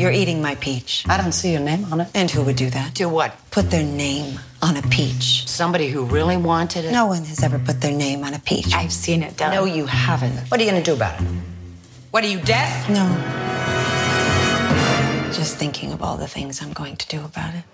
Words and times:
You're 0.00 0.12
eating 0.12 0.40
my 0.40 0.54
peach. 0.54 1.04
I 1.10 1.18
don't 1.18 1.32
see 1.32 1.52
your 1.52 1.60
name 1.60 1.92
on 1.92 2.00
it. 2.00 2.08
And 2.14 2.30
who 2.30 2.42
would 2.42 2.56
do 2.56 2.70
that? 2.70 2.94
Do 2.94 3.06
what? 3.10 3.36
Put 3.50 3.70
their 3.70 3.84
name 3.84 4.40
on 4.62 4.78
a 4.78 4.82
peach. 4.82 5.46
Somebody 5.46 5.90
who 5.90 6.06
really 6.06 6.38
wanted 6.38 6.86
it? 6.86 6.92
No 6.92 7.04
one 7.04 7.24
has 7.24 7.42
ever 7.42 7.58
put 7.58 7.82
their 7.82 7.92
name 7.92 8.24
on 8.24 8.32
a 8.32 8.38
peach. 8.38 8.72
I've 8.72 8.94
seen 8.94 9.22
it 9.22 9.36
done. 9.36 9.54
No, 9.54 9.66
you 9.66 9.84
haven't. 9.84 10.48
What 10.48 10.58
are 10.58 10.64
you 10.64 10.70
going 10.70 10.82
to 10.82 10.90
do 10.90 10.96
about 10.96 11.20
it? 11.20 11.26
What 12.12 12.24
are 12.24 12.28
you, 12.28 12.40
deaf? 12.40 12.88
No. 12.88 13.04
Just 15.34 15.58
thinking 15.58 15.92
of 15.92 16.02
all 16.02 16.16
the 16.16 16.26
things 16.26 16.62
I'm 16.62 16.72
going 16.72 16.96
to 16.96 17.06
do 17.06 17.22
about 17.22 17.54
it. 17.54 17.64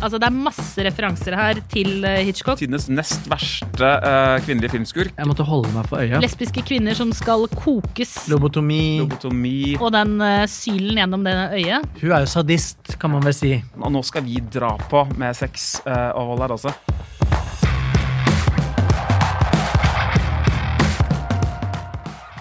Altså, 0.00 0.16
det 0.16 0.30
er 0.30 0.32
masse 0.32 0.84
referanser 0.86 1.34
her 1.36 1.58
til 1.68 2.04
eh, 2.08 2.22
Hitchcock. 2.24 2.56
Tidenes 2.60 2.86
nest 2.88 3.26
verste 3.28 3.90
uh, 4.00 4.38
kvinnelige 4.46 4.72
filmskurk. 4.72 5.12
Jeg 5.12 5.28
måtte 5.28 5.44
holde 5.44 5.68
meg 5.74 5.88
for 5.90 6.00
øya. 6.00 6.22
Lesbiske 6.24 6.64
kvinner 6.64 6.96
som 6.96 7.12
skal 7.16 7.44
kokes. 7.52 8.14
Lobotomi. 8.32 9.00
Lobotomi. 9.02 9.74
Og 9.76 9.92
den 9.92 10.16
uh, 10.24 10.46
sylen 10.48 11.02
gjennom 11.02 11.26
det 11.28 11.36
øyet. 11.60 12.00
Hun 12.00 12.14
er 12.16 12.24
jo 12.24 12.32
sadist, 12.32 12.96
kan 13.00 13.12
man 13.12 13.28
vel 13.28 13.36
si. 13.36 13.52
Og 13.76 13.92
nå 13.92 14.00
skal 14.08 14.24
vi 14.24 14.40
dra 14.40 14.72
på 14.88 15.04
med 15.20 15.36
sex 15.36 15.74
uh, 15.84 16.16
og 16.16 16.32
vold 16.32 16.46
her 16.46 16.56
også. 16.56 17.29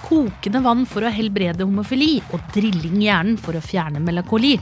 Kokende 0.09 0.63
vann 0.65 0.87
for 0.89 1.05
å 1.05 1.11
helbrede 1.13 1.67
homofili 1.67 2.15
og 2.33 2.41
drilling 2.55 2.95
i 2.97 3.05
hjernen 3.11 3.35
for 3.37 3.53
å 3.53 3.61
fjerne 3.61 4.01
melankoli. 4.01 4.55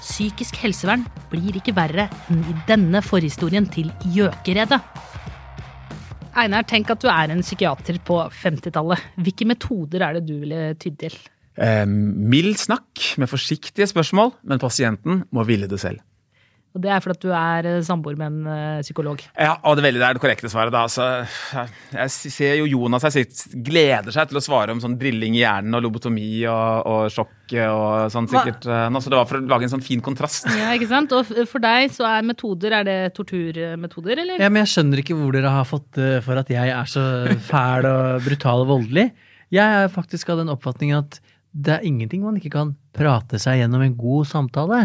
Psykisk 0.00 0.58
helsevern 0.58 1.04
blir 1.30 1.54
ikke 1.60 1.74
verre 1.76 2.08
enn 2.32 2.40
i 2.42 2.56
denne 2.66 2.98
forhistorien 3.06 3.68
til 3.70 3.92
gjøkeredet. 4.16 4.80
Einar, 6.38 6.66
tenk 6.66 6.90
at 6.90 7.02
du 7.02 7.06
er 7.10 7.30
en 7.30 7.44
psykiater 7.46 8.00
på 8.02 8.18
50-tallet. 8.42 9.06
Hvilke 9.22 9.46
metoder 9.46 10.02
er 10.02 10.18
det 10.18 10.26
du 10.26 10.34
ville 10.42 10.74
tydd 10.82 10.98
til? 11.06 11.14
Eh, 11.58 11.86
mild 11.86 12.58
snakk 12.58 13.14
med 13.22 13.30
forsiktige 13.30 13.86
spørsmål, 13.90 14.34
men 14.50 14.62
pasienten 14.62 15.24
må 15.30 15.46
ville 15.46 15.70
det 15.70 15.78
selv. 15.82 16.02
Og 16.76 16.82
det 16.84 16.90
er 16.92 17.00
fordi 17.00 17.16
at 17.16 17.22
du 17.24 17.30
er 17.32 17.66
eh, 17.66 17.78
samboer 17.86 18.18
med 18.20 18.28
en 18.28 18.48
eh, 18.52 18.80
psykolog. 18.84 19.22
Ja, 19.32 19.54
og 19.64 19.74
det, 19.78 19.82
er 19.82 19.86
veldig, 19.88 20.00
det 20.02 20.08
er 20.08 20.18
det 20.18 20.22
korrekte 20.22 20.50
svaret. 20.52 20.74
da. 20.74 20.82
Så, 20.92 21.06
jeg 21.96 22.12
ser 22.34 22.58
jo 22.60 22.66
Jonas 22.68 23.06
jeg 23.08 23.14
sitter, 23.16 23.62
gleder 23.66 24.14
seg 24.14 24.28
til 24.30 24.38
å 24.40 24.42
svare 24.44 24.74
om 24.74 24.82
sånn 24.82 24.98
drilling 25.00 25.38
i 25.38 25.40
hjernen 25.42 25.78
og 25.78 25.86
lobotomi 25.86 26.28
og, 26.44 26.90
og 26.92 27.08
sjokk 27.14 27.54
og 27.64 28.12
sånn 28.12 28.28
sikkert. 28.28 28.68
eh, 28.68 28.84
nå, 28.92 29.00
Så 29.00 29.10
det 29.12 29.18
var 29.18 29.30
for 29.30 29.40
å 29.40 29.48
lage 29.48 29.66
en 29.66 29.72
sånn 29.72 29.86
fin 29.86 30.04
kontrast. 30.04 30.50
Ja, 30.58 30.74
ikke 30.76 30.90
sant? 30.92 31.14
Og 31.16 31.32
for 31.48 31.64
deg 31.64 31.88
så 31.94 32.04
er 32.10 32.28
metoder 32.28 32.76
Er 32.82 32.86
det 32.86 32.98
torturmetoder, 33.16 34.20
eller? 34.26 34.44
Ja, 34.44 34.52
men 34.52 34.62
jeg 34.66 34.74
skjønner 34.74 35.02
ikke 35.02 35.16
hvor 35.18 35.32
dere 35.34 35.54
har 35.56 35.66
fått 35.68 35.88
det 35.96 36.12
for 36.26 36.38
at 36.40 36.52
jeg 36.52 36.74
er 36.74 36.92
så 36.92 37.02
fæl 37.48 37.88
og 37.88 38.22
brutal 38.28 38.66
og 38.66 38.72
voldelig. 38.76 39.08
Jeg 39.54 39.64
er 39.82 39.88
faktisk 39.92 40.28
av 40.34 40.42
den 40.42 40.52
oppfatning 40.52 40.92
at 40.92 41.20
det 41.56 41.78
er 41.78 41.84
ingenting 41.88 42.20
man 42.22 42.36
ikke 42.38 42.52
kan 42.52 42.74
prate 42.94 43.40
seg 43.40 43.62
gjennom 43.62 43.82
en 43.82 43.94
god 43.98 44.28
samtale. 44.28 44.82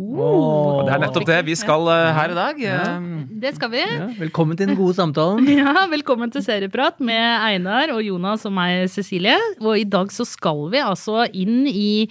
Og 0.00 0.86
det 0.86 0.94
er 0.94 1.02
nettopp 1.02 1.26
det 1.28 1.38
vi 1.44 1.56
skal 1.58 1.84
eh, 1.92 2.10
her 2.16 2.32
i 2.32 2.36
dag. 2.36 2.60
Eh, 2.64 3.08
Det 3.42 3.54
skal 3.58 3.72
vi. 3.74 3.82
Ja, 3.82 4.06
velkommen 4.16 4.56
til 4.56 4.70
den 4.70 4.78
gode 4.78 4.94
samtalen. 4.96 5.44
Ja, 5.62 5.86
Velkommen 5.92 6.32
til 6.32 6.44
Serieprat 6.44 7.00
med 7.04 7.20
Einar 7.20 7.92
og 7.92 8.00
Jonas 8.04 8.46
og 8.48 8.54
meg, 8.56 8.86
Cecilie. 8.92 9.36
Og 9.60 9.76
i 9.78 9.84
dag 9.84 10.08
så 10.14 10.24
skal 10.28 10.64
vi 10.72 10.80
altså 10.80 11.26
inn 11.32 11.66
i 11.68 12.08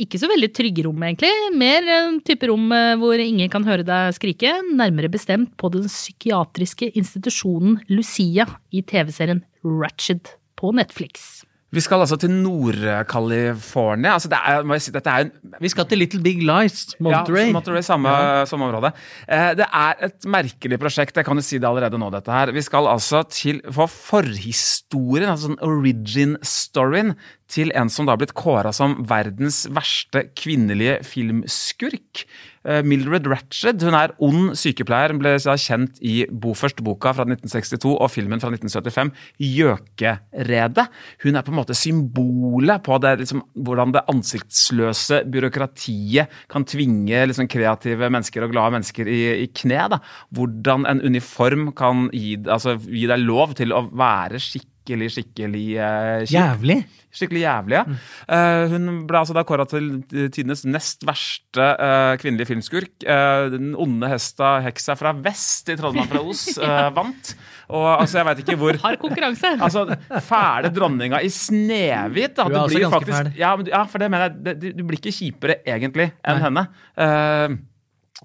ikke 0.00 0.16
så 0.22 0.30
veldig 0.30 0.48
trygge 0.56 0.84
rom, 0.86 1.02
egentlig. 1.04 1.28
Mer 1.60 1.84
en 1.98 2.20
type 2.24 2.48
rom 2.48 2.70
eh, 2.72 2.94
hvor 2.96 3.20
ingen 3.20 3.50
kan 3.52 3.66
høre 3.68 3.84
deg 3.84 4.14
skrike. 4.16 4.54
Nærmere 4.72 5.12
bestemt 5.12 5.52
på 5.60 5.68
den 5.74 5.84
psykiatriske 5.90 6.88
institusjonen 6.96 7.82
Lucia 7.92 8.48
i 8.72 8.80
TV-serien 8.80 9.44
Ratched 9.66 10.32
på 10.56 10.72
Netflix. 10.72 11.39
Vi 11.70 11.82
skal 11.84 12.02
altså 12.02 12.16
til 12.18 12.32
Nord-California. 12.34 14.16
Altså, 14.16 14.30
er, 14.34 14.78
si, 14.82 14.90
er 14.90 15.28
Vi 15.62 15.70
skal 15.70 15.86
til 15.86 16.00
Little 16.02 16.22
Big 16.22 16.42
Lies, 16.42 16.96
Monterey. 16.98 17.46
Ja, 17.46 17.52
Monterey 17.54 17.84
samme, 17.86 18.10
samme 18.50 18.66
område. 18.66 18.90
Eh, 19.28 19.52
det 19.60 19.68
er 19.68 20.02
et 20.08 20.26
merkelig 20.26 20.80
prosjekt, 20.82 21.16
jeg 21.16 21.28
kan 21.28 21.38
jo 21.38 21.44
si 21.46 21.60
det 21.62 21.68
allerede 21.68 22.00
nå, 22.00 22.10
dette 22.10 22.34
her. 22.34 22.50
Vi 22.56 22.64
skal 22.66 22.90
altså 22.90 23.22
til 23.30 23.62
for 23.70 23.86
forhistorien, 23.86 25.30
altså 25.30 25.52
sånn 25.52 25.62
origin-storyen, 25.62 27.14
til 27.50 27.72
en 27.76 27.90
som 27.92 28.06
da 28.06 28.14
har 28.14 28.22
blitt 28.22 28.36
kåra 28.38 28.72
som 28.74 29.00
verdens 29.10 29.64
verste 29.74 30.28
kvinnelige 30.38 31.00
filmskurk. 31.06 32.24
Eh, 32.60 32.82
Mildred 32.84 33.24
Ratched. 33.30 33.80
Hun 33.86 33.96
er 33.96 34.12
ond 34.20 34.52
sykepleier. 34.58 35.14
Hun 35.14 35.20
ble 35.22 35.32
kjent 35.40 36.00
i 36.04 36.26
Bo 36.28 36.52
først-boka 36.56 37.14
fra 37.16 37.24
1962 37.24 37.94
og 37.94 38.10
filmen 38.12 38.42
fra 38.42 38.50
1975, 38.52 39.12
'Gjøkeredet'. 39.40 40.88
Hun 41.24 41.36
er 41.36 41.46
på 41.46 41.54
en 41.54 41.60
måte 41.60 41.76
symbolet 41.78 42.84
på 42.84 42.98
det, 43.00 43.14
liksom, 43.22 43.42
hvordan 43.56 43.94
det 43.96 44.04
ansiktsløse 44.12 45.22
byråkratiet 45.24 46.28
kan 46.52 46.64
tvinge 46.68 47.26
liksom, 47.30 47.48
kreative 47.48 48.10
mennesker 48.12 48.44
og 48.44 48.52
glade 48.52 48.76
mennesker 48.76 49.08
i, 49.08 49.20
i 49.44 49.48
kne. 49.48 49.88
Da. 49.96 50.02
Hvordan 50.36 50.84
en 50.86 51.00
uniform 51.00 51.72
kan 51.72 52.10
gi, 52.12 52.36
altså, 52.44 52.76
gi 52.76 53.08
deg 53.08 53.24
lov 53.24 53.56
til 53.56 53.72
å 53.72 53.86
være 53.88 54.36
skikkelig, 54.36 54.68
skikkelig 54.98 55.66
uh, 55.78 56.24
Jævlig. 56.26 56.80
Skikkelig 57.10 57.40
jævlig, 57.42 57.74
ja. 57.74 57.82
Eh, 58.30 58.70
hun 58.70 59.00
ble 59.08 59.18
altså 59.18 59.34
da 59.34 59.42
kåra 59.42 59.64
til 59.66 60.04
tidenes 60.30 60.60
nest 60.62 61.02
verste 61.02 61.64
uh, 61.74 62.12
kvinnelige 62.22 62.46
filmskurk. 62.52 62.92
Uh, 63.02 63.48
den 63.50 63.72
onde 63.74 64.06
hesta 64.12 64.60
heksa 64.62 64.94
fra 64.94 65.10
vest 65.18 65.72
i 65.72 65.76
Trollmann 65.80 66.06
fra 66.06 66.22
Os 66.22 66.44
eh, 66.62 66.86
vant. 66.94 67.32
Og 67.74 67.88
altså, 67.96 68.20
jeg 68.20 68.28
veit 68.28 68.42
ikke 68.44 68.56
hvor 68.60 68.78
Hard 68.84 69.00
konkurranse. 69.02 69.50
Altså, 69.66 69.82
fæle 70.22 70.70
dronninga 70.74 71.18
i 71.26 71.32
Snehvit. 71.34 72.36
da. 72.38 72.46
Hun 72.46 72.54
er 72.54 72.62
altså 72.62 72.78
blir 72.78 72.86
ganske 72.86 73.00
faktisk- 73.00 73.18
fæl. 73.18 73.32
Ja, 73.42 73.50
ja, 73.74 73.82
for 73.90 73.98
det 73.98 74.10
mener 74.14 74.28
jeg. 74.28 74.60
Det, 74.62 74.72
du 74.78 74.84
blir 74.86 75.02
ikke 75.02 75.16
kjipere 75.18 75.58
egentlig 75.66 76.12
enn 76.22 76.38
Nei. 76.38 76.44
henne. 76.46 76.66
Eh, 76.94 77.58
så, 77.58 77.69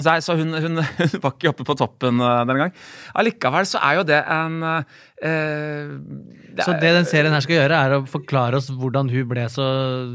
nei, 0.03 0.17
så 0.19 0.35
hun, 0.35 0.51
hun, 0.51 0.81
hun 0.99 1.19
var 1.23 1.31
ikke 1.37 1.51
oppe 1.53 1.63
på 1.67 1.75
toppen 1.79 2.19
uh, 2.19 2.41
denne 2.43 2.57
gang. 2.65 2.73
Allikevel 3.15 3.67
så 3.69 3.79
er 3.79 3.99
jo 4.01 4.03
det 4.09 4.17
en 4.27 4.57
eh, 4.65 5.85
det 6.55 6.63
Så 6.65 6.73
er- 6.73 6.79
det 6.81 6.91
den 6.97 7.05
serien 7.07 7.33
her 7.33 7.43
skal 7.43 7.55
gjøre, 7.55 7.77
er 7.85 7.95
å 7.97 8.01
forklare 8.07 8.59
oss 8.59 8.67
hvordan 8.71 9.09
hun 9.11 9.27
ble 9.29 9.45
så 9.51 9.65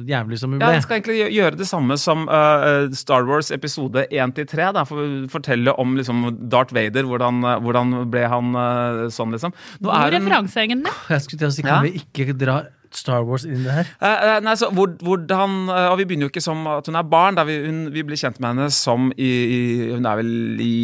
jævlig 0.09 0.39
som 0.41 0.53
hun 0.53 0.61
Ja, 0.61 0.67
ble. 0.69 0.77
den 0.79 0.85
skal 0.85 0.99
egentlig 1.01 1.33
gjøre 1.37 1.57
det 1.61 1.69
samme 1.69 1.97
som 2.01 2.27
uh, 2.29 2.89
Star 2.97 3.25
Wars 3.29 3.51
episode 3.57 4.07
1-3. 4.11 4.85
For, 4.89 5.07
fortelle 5.33 5.75
om 5.81 5.97
liksom, 5.99 6.27
Darth 6.53 6.75
Vader. 6.77 7.05
Hvordan, 7.09 7.41
hvordan 7.65 7.97
ble 8.13 8.27
han 8.29 8.53
uh, 8.57 9.07
sånn, 9.13 9.33
liksom. 9.37 9.53
Nå 9.81 9.93
er 9.97 10.11
hun, 10.11 10.19
referanse, 10.21 10.61
egentlig. 10.65 10.93
Jeg 11.09 11.25
skulle 11.27 11.45
til 11.45 11.49
å 11.51 11.57
si, 11.57 11.65
kan 11.67 11.79
Ja. 11.79 11.81
vi 11.89 12.01
ikke 12.05 12.37
dra 12.37 12.61
Star 12.97 13.23
Wars 13.27 13.45
inn 13.47 13.61
i 13.61 13.67
det 13.67 13.75
her? 13.75 13.91
Eh, 14.03 14.25
eh, 14.27 14.39
nei, 14.45 14.55
så 14.59 14.71
hvor, 14.75 14.91
hvordan, 14.99 15.57
eh, 15.71 15.89
og 15.93 15.99
Vi 16.01 16.07
begynner 16.09 16.27
jo 16.27 16.33
ikke 16.33 16.43
som 16.43 16.65
at 16.71 16.89
hun 16.91 16.99
er 16.99 17.07
barn. 17.07 17.39
Da 17.39 17.45
vi, 17.47 17.59
hun, 17.63 17.85
vi 17.95 18.05
blir 18.07 18.19
kjent 18.19 18.41
med 18.43 18.55
henne 18.55 18.69
som 18.75 19.11
i, 19.15 19.31
i 19.31 19.61
Hun 19.95 20.09
er 20.09 20.21
vel 20.21 20.33
i 20.65 20.75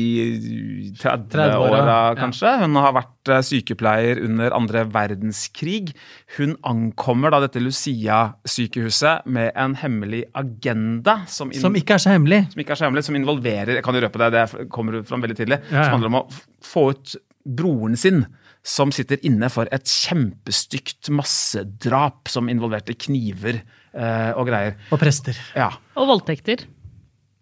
30-åra, 0.97 1.27
30-åra, 1.35 1.83
ja. 1.91 2.15
kanskje. 2.21 2.55
Hun 2.63 2.79
har 2.81 2.95
vært 2.97 3.33
eh, 3.33 3.43
sykepleier 3.51 4.23
under 4.27 4.55
andre 4.57 4.87
verdenskrig. 4.95 5.95
Hun 6.39 6.57
ankommer 6.67 7.35
da 7.35 7.43
dette 7.45 7.63
Lucia-sykehuset 7.63 9.27
med 9.27 9.53
en 9.59 9.77
hemmelig 9.83 10.25
agenda. 10.39 11.21
Som, 11.31 11.53
in, 11.53 11.63
Som 11.63 11.79
ikke 11.79 11.99
er 11.99 12.07
så 12.07 12.15
hemmelig. 12.15 12.45
som 12.53 12.63
ikke 12.63 12.77
er 12.77 12.83
så 12.83 12.89
hemmelig, 12.89 13.07
som 13.07 13.19
involverer 13.19 13.79
Jeg 13.79 13.85
kan 13.87 13.97
jo 13.97 14.03
røpe 14.05 14.21
deg, 14.23 14.35
det 14.37 14.69
kommer 14.73 15.03
fram 15.07 15.25
veldig 15.25 15.39
tidlig. 15.39 15.63
Ja, 15.71 15.81
ja. 15.81 15.87
Som 15.89 15.99
handler 15.99 16.13
om 16.15 16.21
å 16.23 16.27
få 16.65 16.91
ut 16.95 17.17
broren 17.47 17.97
sin, 17.99 18.25
som 18.67 18.91
sitter 18.95 19.21
inne 19.23 19.47
for 19.53 19.69
et 19.71 19.87
kjempestygt 19.87 21.11
massedrap 21.15 22.27
som 22.33 22.49
involverte 22.51 22.97
kniver 22.99 23.61
eh, 23.95 24.33
og 24.35 24.49
greier. 24.51 24.75
Og 24.91 24.99
prester. 25.03 25.39
Ja, 25.55 25.71
Og 25.95 26.09
voldtekter. 26.11 26.67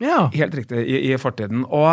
Ja. 0.03 0.27
helt 0.35 0.53
riktig, 0.59 0.81
i, 0.91 0.97
i 1.15 1.17
fortiden. 1.17 1.63
Og 1.65 1.87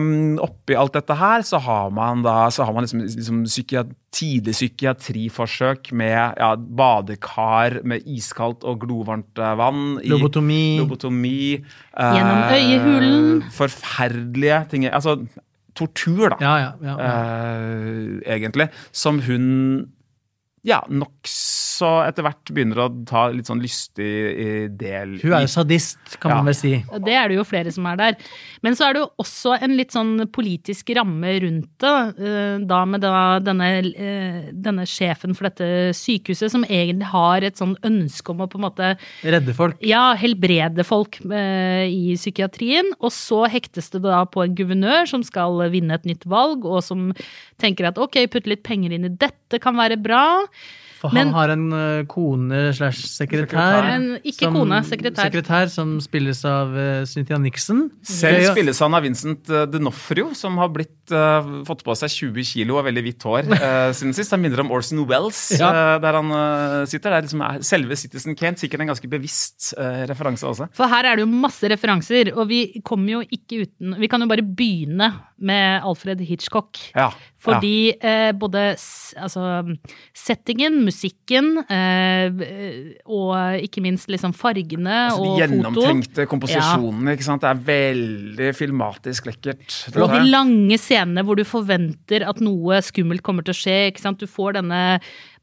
um, 0.00 0.38
oppi 0.42 0.74
alt 0.80 0.94
dette 0.96 1.14
her 1.20 1.44
så 1.46 1.60
har 1.62 1.90
man 1.94 2.22
da 2.24 2.48
så 2.50 2.64
har 2.66 2.72
man 2.74 2.82
liksom, 2.86 3.02
liksom 3.04 3.42
psykia- 3.46 3.84
tidlig 4.16 4.54
psykiatriforsøk 4.56 5.92
med 5.94 6.16
ja, 6.40 6.48
badekar 6.56 7.76
med 7.86 8.02
iskaldt 8.10 8.64
og 8.66 8.80
glovarmt 8.82 9.38
eh, 9.38 9.54
vann. 9.60 9.84
i- 10.02 10.08
Lobotomi. 10.10 10.62
Lobotomi. 10.80 11.36
eh, 11.60 12.16
Gjennom 12.16 12.42
øyehulen. 12.56 13.42
Forferdelige 13.54 14.64
ting. 14.72 14.86
Altså 14.90 15.18
tortur, 15.74 16.28
da. 16.30 16.36
Ja, 16.40 16.54
ja, 16.58 16.72
ja. 16.82 16.96
eh, 17.00 18.36
egentlig. 18.36 18.68
Som 18.92 19.22
hun 19.26 19.93
ja, 20.64 20.78
nokså 20.88 21.90
etter 22.08 22.24
hvert 22.24 22.50
begynner 22.56 22.78
å 22.84 22.86
ta 23.08 23.26
litt 23.34 23.48
sånn 23.50 23.60
lystig 23.60 24.06
eh, 24.32 24.68
del 24.72 25.18
Hun 25.20 25.34
er 25.36 25.42
jo 25.44 25.50
sadist, 25.52 25.98
kan 26.22 26.30
Ja. 26.30 26.36
man 26.38 26.46
vel 26.48 26.54
si. 26.56 26.70
Og 26.90 27.02
Det 27.04 27.12
er 27.12 27.28
det 27.28 27.36
jo 27.36 27.44
flere 27.44 27.72
som 27.74 27.84
er 27.90 27.96
der. 28.00 28.16
Men 28.62 28.72
så 28.78 28.86
er 28.88 28.94
det 28.94 29.02
jo 29.02 29.10
også 29.20 29.58
en 29.60 29.76
litt 29.76 29.92
sånn 29.92 30.14
politisk 30.32 30.94
ramme 30.96 31.34
rundt 31.44 31.68
det. 31.78 31.92
eh, 32.24 32.58
Da 32.64 32.84
med 32.86 33.00
da 33.02 33.38
denne, 33.40 33.68
eh, 33.92 34.50
denne 34.52 34.86
sjefen 34.88 35.34
for 35.36 35.50
dette 35.50 35.92
sykehuset 35.92 36.50
som 36.50 36.64
egentlig 36.64 37.10
har 37.12 37.42
et 37.44 37.56
sånn 37.60 37.76
ønske 37.84 38.30
om 38.30 38.38
å 38.40 38.48
på 38.48 38.56
en 38.56 38.64
måte 38.70 38.96
Redde 39.22 39.52
folk. 39.54 39.76
ja, 39.82 40.14
helbrede 40.16 40.84
folk 40.84 41.20
i 41.24 42.14
psykiatrien. 42.16 42.92
Og 43.00 43.10
så 43.12 43.44
hektes 43.50 43.90
det 43.90 44.02
da 44.02 44.24
på 44.24 44.44
en 44.44 44.54
guvernør 44.56 45.06
som 45.08 45.22
skal 45.22 45.58
vinne 45.70 45.92
et 45.94 46.04
nytt 46.08 46.24
valg, 46.24 46.64
og 46.64 46.82
som 46.82 47.12
tenker 47.60 47.86
at 47.88 47.98
ok, 47.98 48.26
putte 48.32 48.46
litt 48.48 48.62
penger 48.64 48.92
inn 48.92 49.04
i 49.04 49.08
dette 49.12 49.60
kan 49.60 49.76
være 49.76 50.00
bra. 50.00 50.46
For 51.04 51.12
Men- 51.12 51.26
han 51.28 51.34
har 51.36 51.50
en 51.52 51.64
eh, 51.76 52.04
kone 52.08 52.72
slash 52.72 53.02
sekretær. 53.04 53.84
En- 53.92 54.20
ikke 54.24 54.48
kone, 54.54 54.78
sekretær. 54.88 55.26
Sekretær 55.28 55.68
som 55.68 55.98
spilles 56.00 56.38
av 56.48 56.70
uh, 56.72 57.04
Cynthia 57.04 57.36
Nixon. 57.36 57.90
Selv 58.00 58.46
spilles 58.54 58.78
han 58.80 58.96
av 58.96 59.04
Vincent 59.04 59.50
eh, 59.52 59.66
D'Onofrio, 59.68 60.30
som 60.34 60.56
har 60.62 60.70
blitt, 60.72 60.94
uh, 61.12 61.60
fått 61.68 61.84
på 61.84 61.92
seg 62.00 62.08
20 62.08 62.48
kilo 62.48 62.78
og 62.80 62.86
veldig 62.88 63.02
hvitt 63.04 63.26
hår 63.28 63.50
uh, 63.52 63.90
siden 63.98 64.16
sist. 64.16 64.32
Han 64.32 64.40
minner 64.46 64.64
om 64.64 64.72
Orson 64.72 65.04
Welles, 65.10 65.42
Ja. 65.60 65.98
der 66.00 66.16
han 66.22 66.32
sitter. 66.88 67.12
Det 67.12 67.18
er 67.20 67.26
liksom 67.28 67.44
selve 67.68 68.00
Citizen 68.00 68.32
Kane. 68.40 68.56
Sikkert 68.56 68.80
en 68.86 68.94
ganske 68.94 69.10
bevisst 69.12 69.74
referanse 70.08 70.48
også. 70.48 70.70
For 70.72 70.88
her 70.88 71.04
er 71.10 71.20
det 71.20 71.26
jo 71.26 71.28
masse 71.44 71.68
referanser, 71.68 72.32
og 72.32 72.48
vi 72.48 72.80
kommer 72.80 73.18
jo 73.18 73.22
ikke 73.28 73.66
uten 73.66 73.98
Vi 74.00 74.08
kan 74.08 74.24
jo 74.24 74.30
bare 74.32 74.40
begynne 74.56 75.12
med 75.44 75.84
Alfred 75.84 76.24
Hitchcock. 76.24 76.80
Ja. 76.96 77.10
Fordi 77.44 77.74
eh, 78.00 78.30
både 78.40 78.62
altså, 79.20 79.42
settingen, 80.16 80.78
musikken 80.86 81.58
eh, 81.68 82.94
og 83.04 83.60
ikke 83.64 83.82
minst 83.84 84.08
liksom 84.12 84.32
fargene 84.36 84.94
Altså, 85.10 85.20
de 85.20 85.28
og 85.28 85.34
foto. 85.34 85.42
gjennomtenkte 85.42 86.26
komposisjonene. 86.30 87.14
ikke 87.16 87.26
sant? 87.26 87.44
Det 87.44 87.50
er 87.52 87.62
veldig 87.68 88.50
filmatisk 88.56 89.28
lekkert. 89.28 89.76
Og 89.98 90.08
de 90.14 90.22
lange 90.32 90.78
scenene 90.80 91.24
hvor 91.26 91.36
du 91.38 91.44
forventer 91.48 92.24
at 92.28 92.40
noe 92.44 92.80
skummelt 92.84 93.24
kommer 93.26 93.44
til 93.46 93.54
å 93.54 93.60
skje. 93.60 93.78
ikke 93.92 94.04
sant? 94.04 94.22
Du 94.24 94.30
får 94.30 94.56
denne 94.60 94.82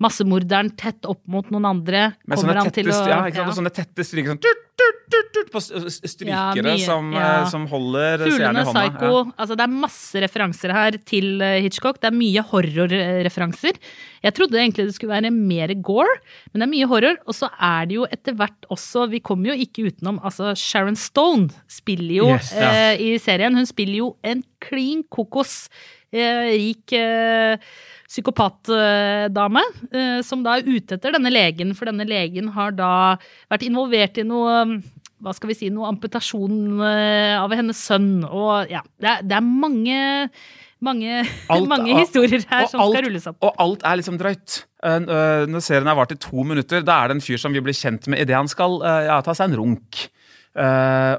massemorderen 0.02 0.72
tett 0.80 1.06
opp 1.06 1.22
mot 1.30 1.48
noen 1.54 1.68
andre. 1.70 2.08
Kommer 2.26 2.58
sånne 2.58 2.72
tette, 2.72 2.88
å 2.90 3.08
ja, 3.12 3.22
ja. 3.30 3.48
Sånne 3.54 3.74
tette 3.76 4.06
stryker 4.08 4.34
sånn 4.34 4.42
tut, 4.42 4.64
tut, 4.80 5.02
tut, 5.14 5.28
tut, 5.36 5.52
på 5.54 5.62
strykere 5.62 6.74
Ja, 6.74 6.78
som, 6.82 7.12
ja. 7.14 7.28
eh, 7.44 7.50
som 7.52 7.68
holder 7.70 8.24
seeren 8.26 8.58
i 8.58 8.66
hånda. 8.66 8.86
Psycho 8.88 9.12
altså 9.36 9.58
Det 9.60 9.68
er 9.68 9.76
masse 9.76 10.24
referanser 10.26 10.74
her 10.74 10.98
til 11.06 11.44
eh, 11.46 11.60
Hitchcock. 11.92 12.02
Det 12.02 12.10
er 12.10 12.18
mye 12.18 12.44
horrorreferanser. 12.52 13.80
Jeg 14.24 14.34
trodde 14.38 14.60
egentlig 14.60 14.88
det 14.88 14.96
skulle 14.96 15.14
være 15.14 15.32
mer 15.32 15.74
gore, 15.82 16.20
men 16.52 16.62
det 16.62 16.68
er 16.68 16.74
mye 16.74 16.90
horror. 16.90 17.18
Og 17.28 17.36
så 17.36 17.50
er 17.60 17.88
det 17.90 17.96
jo 17.98 18.08
etter 18.12 18.36
hvert 18.38 18.68
også 18.72 19.10
Vi 19.12 19.20
kommer 19.20 19.52
jo 19.52 19.58
ikke 19.66 19.90
utenom 19.90 20.20
altså 20.24 20.54
Sharon 20.56 20.96
Stone 20.96 21.50
spiller 21.68 22.16
jo 22.16 22.30
Yes, 22.36 22.52
ja. 22.54 22.94
eh, 22.94 23.02
i 23.02 23.18
serien. 23.20 23.56
Hun 23.56 23.66
spiller 23.66 23.98
jo 23.98 24.16
en 24.24 24.44
klin 24.62 25.04
kokos 25.10 25.70
eh, 26.14 26.54
rik 26.54 26.94
eh, 26.94 27.58
psykopatdame, 28.12 29.62
eh, 29.92 30.22
som 30.28 30.44
da 30.44 30.58
er 30.60 30.68
ute 30.68 30.98
etter 30.98 31.16
denne 31.16 31.32
legen, 31.32 31.72
for 31.78 31.88
denne 31.88 32.04
legen 32.04 32.52
har 32.58 32.74
da 32.76 33.18
vært 33.50 33.64
involvert 33.64 34.20
i 34.20 34.28
noe 34.28 34.82
hva 35.22 35.34
skal 35.38 35.52
vi 35.52 35.58
si, 35.58 35.70
noe 35.70 35.86
amputasjon 35.92 36.82
eh, 36.82 37.36
av 37.38 37.54
hennes 37.54 37.78
sønn. 37.78 38.24
Og 38.26 38.72
ja, 38.72 38.82
det 39.02 39.10
er, 39.12 39.28
det 39.30 39.38
er 39.38 39.46
mange, 39.46 40.00
mange, 40.82 41.22
mange 41.74 41.98
historier 42.00 42.44
her 42.50 42.66
som 42.72 42.82
alt- 42.84 42.96
skal 42.98 43.06
rulles 43.08 43.28
opp. 43.32 43.38
Og 43.46 43.54
alt 43.66 43.86
er 43.86 44.00
liksom 44.02 44.18
drøyt. 44.22 44.64
Eh, 44.84 44.98
eh, 44.98 45.46
Når 45.52 45.62
serien 45.66 45.88
har 45.92 46.00
vart 46.00 46.16
i 46.16 46.20
to 46.22 46.44
minutter, 46.48 46.82
da 46.86 47.02
er 47.04 47.12
det 47.12 47.20
en 47.20 47.26
fyr 47.26 47.38
som 47.42 47.54
vi 47.54 47.62
blir 47.62 47.78
kjent 47.78 48.08
med 48.12 48.24
idet 48.24 48.36
han 48.40 48.50
skal 48.52 48.80
eh, 48.82 49.04
ja, 49.12 49.20
ta 49.26 49.36
seg 49.38 49.52
en 49.52 49.60
runk. 49.62 50.08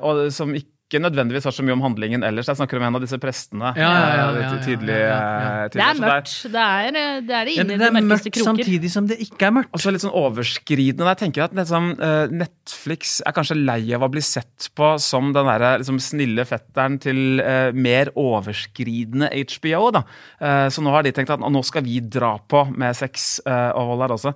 Og 0.03 0.27
som 0.35 0.51
ikke 0.53 0.72
nødvendigvis 1.01 1.45
har 1.49 1.53
så 1.57 1.63
mye 1.65 1.73
om 1.77 1.81
handlingen 1.87 2.23
ellers. 2.27 2.47
Jeg 2.51 2.57
snakker 2.59 2.77
om 2.77 2.83
en 2.89 2.95
av 2.99 3.01
disse 3.01 3.19
prestene. 3.23 3.73
Ja, 3.79 3.83
ja, 3.83 3.93
ja, 3.93 3.97
eh, 3.97 4.17
ja, 4.17 4.19
ja, 4.19 4.29
ja, 4.33 4.37
ja, 4.43 4.99
ja. 4.99 5.65
eh, 5.65 5.69
Det 5.73 5.81
er 5.81 6.01
mørkt. 6.03 6.35
Det 6.53 6.65
er 6.67 6.87
eh, 6.89 7.21
det, 7.23 7.35
er 7.39 7.45
det 7.49 7.55
Ja, 7.57 7.63
inne 7.63 7.77
men 7.77 7.81
i 7.81 7.85
det 7.85 7.89
de 7.89 8.03
mørkeste 8.03 8.29
mørkt 8.29 8.35
kroker. 8.37 8.49
samtidig 8.51 8.91
som 8.93 9.07
det 9.09 9.19
ikke 9.25 9.47
er 9.49 9.55
mørkt. 9.57 9.71
Og 9.73 9.81
så 9.81 9.91
litt 9.95 10.03
sånn 10.05 10.13
overskridende. 10.13 11.09
Jeg 11.13 11.21
tenker 11.23 11.45
at 11.47 11.55
liksom, 11.57 11.93
Netflix 12.33 13.21
er 13.27 13.33
kanskje 13.37 13.57
lei 13.59 13.93
av 13.95 14.03
å 14.03 14.11
bli 14.13 14.21
sett 14.25 14.69
på 14.77 14.93
som 15.03 15.33
den 15.33 15.47
der, 15.47 15.79
liksom, 15.81 15.99
snille 16.03 16.45
fetteren 16.49 16.99
til 17.03 17.41
uh, 17.41 17.71
mer 17.73 18.11
overskridende 18.19 19.31
HBO. 19.33 19.91
Da. 19.95 20.03
Uh, 20.43 20.69
så 20.73 20.83
nå 20.85 20.93
har 20.95 21.03
de 21.07 21.13
tenkt 21.15 21.31
at 21.35 21.41
nå 21.43 21.63
skal 21.67 21.85
vi 21.87 22.01
dra 22.01 22.35
på 22.49 22.65
med 22.77 22.97
sex 22.99 23.41
uh, 23.47 23.71
og 23.79 23.93
vold 23.93 24.03
her 24.07 24.15
også. 24.17 24.33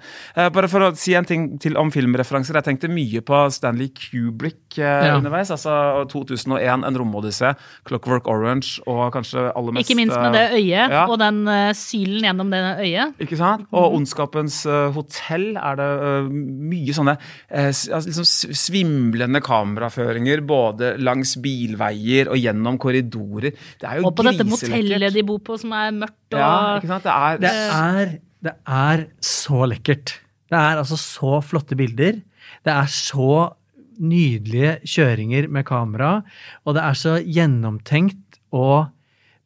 Bare 0.56 0.68
for 0.70 0.86
å 0.86 0.92
si 0.98 1.14
en 1.18 1.26
ting 1.28 1.46
til 1.62 1.76
om 1.80 1.90
filmreferanser. 1.92 2.56
Jeg 2.60 2.66
tenkte 2.70 2.90
mye 2.92 3.22
på 3.26 3.42
Stanley 3.54 3.90
Kubrick 3.96 4.76
Ja. 4.76 5.16
underveis. 5.16 5.50
altså 5.50 6.04
2001, 6.46 6.86
En 6.86 6.98
romodyssé, 7.00 7.52
Clockwork 7.88 8.28
Orange 8.30 8.80
og 8.86 9.10
kanskje 9.14 9.48
aller 9.52 9.76
mest 9.76 9.90
Ikke 9.90 9.98
minst 9.98 10.16
med 10.16 10.36
det 10.36 10.44
eh, 10.46 10.56
øyet, 10.60 10.94
ja. 10.94 11.04
og 11.10 11.18
den 11.22 11.42
eh, 11.52 11.70
sylen 11.76 12.26
gjennom 12.28 12.52
det 12.52 12.62
øyet. 12.84 13.16
ikke 13.26 13.38
sant? 13.40 13.66
Og 13.76 13.96
Ondskapens 13.98 14.60
eh, 14.70 14.88
hotell 14.96 15.48
er 15.60 15.80
det 15.80 15.90
mye 16.32 16.96
sånne 16.96 17.16
altså 17.50 18.02
liksom 18.06 18.26
svimlende 18.56 19.42
kameraføringer 19.44 20.42
både 20.46 20.94
langs 21.02 21.36
bilveier 21.42 22.30
og 22.32 22.40
gjennom 22.40 22.78
korridorer. 22.82 23.56
Det 23.80 23.88
er 23.88 24.00
jo 24.00 24.10
Og 24.10 24.16
på 24.16 24.26
dette 24.26 24.46
motellet 24.48 25.14
de 25.14 25.24
bor 25.26 25.42
på, 25.44 25.58
som 25.60 25.74
er 25.76 25.92
mørkt 25.96 26.36
og 26.36 26.40
Ja, 26.40 26.54
ikke 26.78 26.92
sant? 26.94 27.06
Det 27.06 27.16
er, 27.16 27.42
Det 27.42 27.52
er, 27.80 28.14
det 28.46 28.54
er 28.78 29.06
så 29.24 29.66
lekkert. 29.68 30.18
Det 30.46 30.58
er 30.58 30.80
altså 30.80 30.98
så 31.00 31.40
flotte 31.42 31.78
bilder. 31.78 32.20
Det 32.66 32.72
er 32.72 32.90
så 32.90 33.56
nydelige 34.00 34.76
kjøringer 34.86 35.48
med 35.52 35.66
kamera, 35.68 36.20
og 36.64 36.76
det 36.76 36.84
er 36.84 36.98
så 36.98 37.16
gjennomtenkt 37.22 38.40
og 38.54 38.88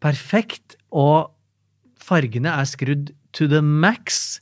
perfekt, 0.03 0.77
og 0.91 1.33
fargene 2.01 2.53
er 2.53 2.69
skrudd 2.69 3.11
to 3.37 3.47
the 3.51 3.63
max. 3.63 4.41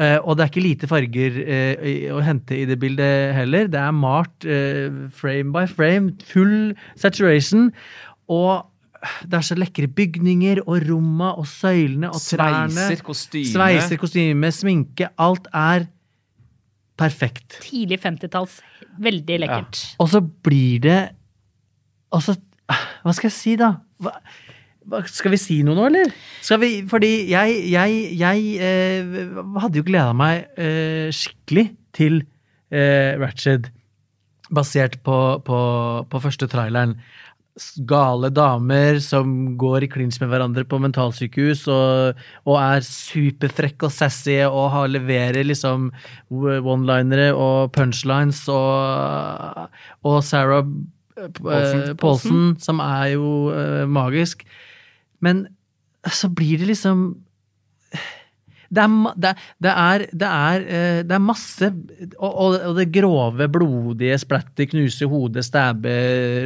Eh, 0.00 0.18
og 0.24 0.36
det 0.36 0.44
er 0.44 0.50
ikke 0.50 0.64
lite 0.64 0.88
farger 0.88 1.38
eh, 1.42 2.08
å 2.14 2.22
hente 2.24 2.56
i 2.56 2.66
det 2.68 2.78
bildet 2.80 3.34
heller. 3.36 3.68
Det 3.70 3.80
er 3.80 3.96
malt 3.96 4.46
eh, 4.48 4.88
frame 5.16 5.52
by 5.54 5.66
frame, 5.68 6.14
full 6.26 6.72
saturation. 6.96 7.70
Og 8.32 8.64
det 9.26 9.38
er 9.38 9.44
så 9.44 9.56
lekre 9.58 9.90
bygninger, 9.90 10.62
og 10.64 10.86
romma 10.88 11.32
og 11.40 11.48
søylene 11.50 12.12
og 12.12 12.22
trærne. 12.22 12.70
sveiser, 12.70 13.04
kostyme. 13.04 13.50
Sveiser, 13.50 14.00
kostyme, 14.00 14.52
sminke. 14.54 15.10
Alt 15.20 15.50
er 15.52 15.88
perfekt. 17.02 17.58
tidlig 17.64 18.00
50-talls. 18.02 18.60
Veldig 19.02 19.42
lekkert. 19.44 19.82
Og 20.02 20.08
så 20.12 20.20
blir 20.20 20.80
det 20.84 21.02
Og 22.12 22.20
så 22.20 22.34
Hva 23.02 23.12
skal 23.16 23.30
jeg 23.30 23.36
si, 23.36 23.54
da? 23.56 23.74
Hva, 24.02 24.12
skal 25.10 25.32
vi 25.34 25.38
si 25.40 25.60
noe 25.66 25.76
nå, 25.78 25.86
eller? 25.90 26.10
Skal 26.44 26.60
vi, 26.62 26.70
fordi 26.90 27.30
jeg, 27.30 27.58
jeg, 27.70 27.98
jeg 28.18 28.46
eh, 28.66 29.38
hadde 29.62 29.78
jo 29.78 29.86
gleda 29.86 30.12
meg 30.16 30.48
eh, 30.58 31.08
skikkelig 31.14 31.66
til 31.94 32.22
eh, 32.72 33.14
Ratched, 33.20 33.68
basert 34.52 34.98
på, 35.06 35.18
på, 35.46 35.58
på 36.10 36.22
første 36.24 36.48
traileren. 36.50 36.96
Gale 37.84 38.30
damer 38.32 38.96
som 39.04 39.56
går 39.60 39.84
i 39.84 39.88
klinsj 39.92 40.22
med 40.22 40.30
hverandre 40.32 40.64
på 40.64 40.78
mentalsykehus 40.80 41.66
og, 41.68 42.20
og 42.48 42.56
er 42.56 42.86
superfrekke 42.86 43.90
og 43.90 43.92
sassy 43.92 44.38
og 44.46 44.70
har, 44.72 44.88
leverer 44.88 45.44
liksom 45.44 45.90
one-linere 46.32 47.28
og 47.36 47.74
punchlines 47.76 48.40
og, 48.48 49.68
og 50.08 50.16
Sarah 50.24 50.64
eh, 51.20 51.28
eh, 51.28 51.92
Paulson, 52.00 52.54
som 52.56 52.80
er 52.80 53.12
jo 53.18 53.52
uh, 53.52 53.84
magisk. 53.84 54.46
Men 55.20 55.44
så 56.08 56.32
blir 56.32 56.56
det 56.62 56.72
liksom 56.72 57.21
det 58.72 58.80
er, 58.80 59.14
det, 59.20 59.32
det, 59.60 59.72
er, 59.72 60.04
det, 60.08 60.28
er, 60.28 60.64
eh, 60.64 60.98
det 61.04 61.16
er 61.16 61.22
masse 61.22 61.68
og, 62.16 62.30
og, 62.32 62.76
det 62.78 62.88
grove, 62.94 63.48
blodige 63.52 64.16
splatter, 64.22 64.68
knuse 64.70 65.08
hodet, 65.08 65.44
stæbe, 65.44 65.92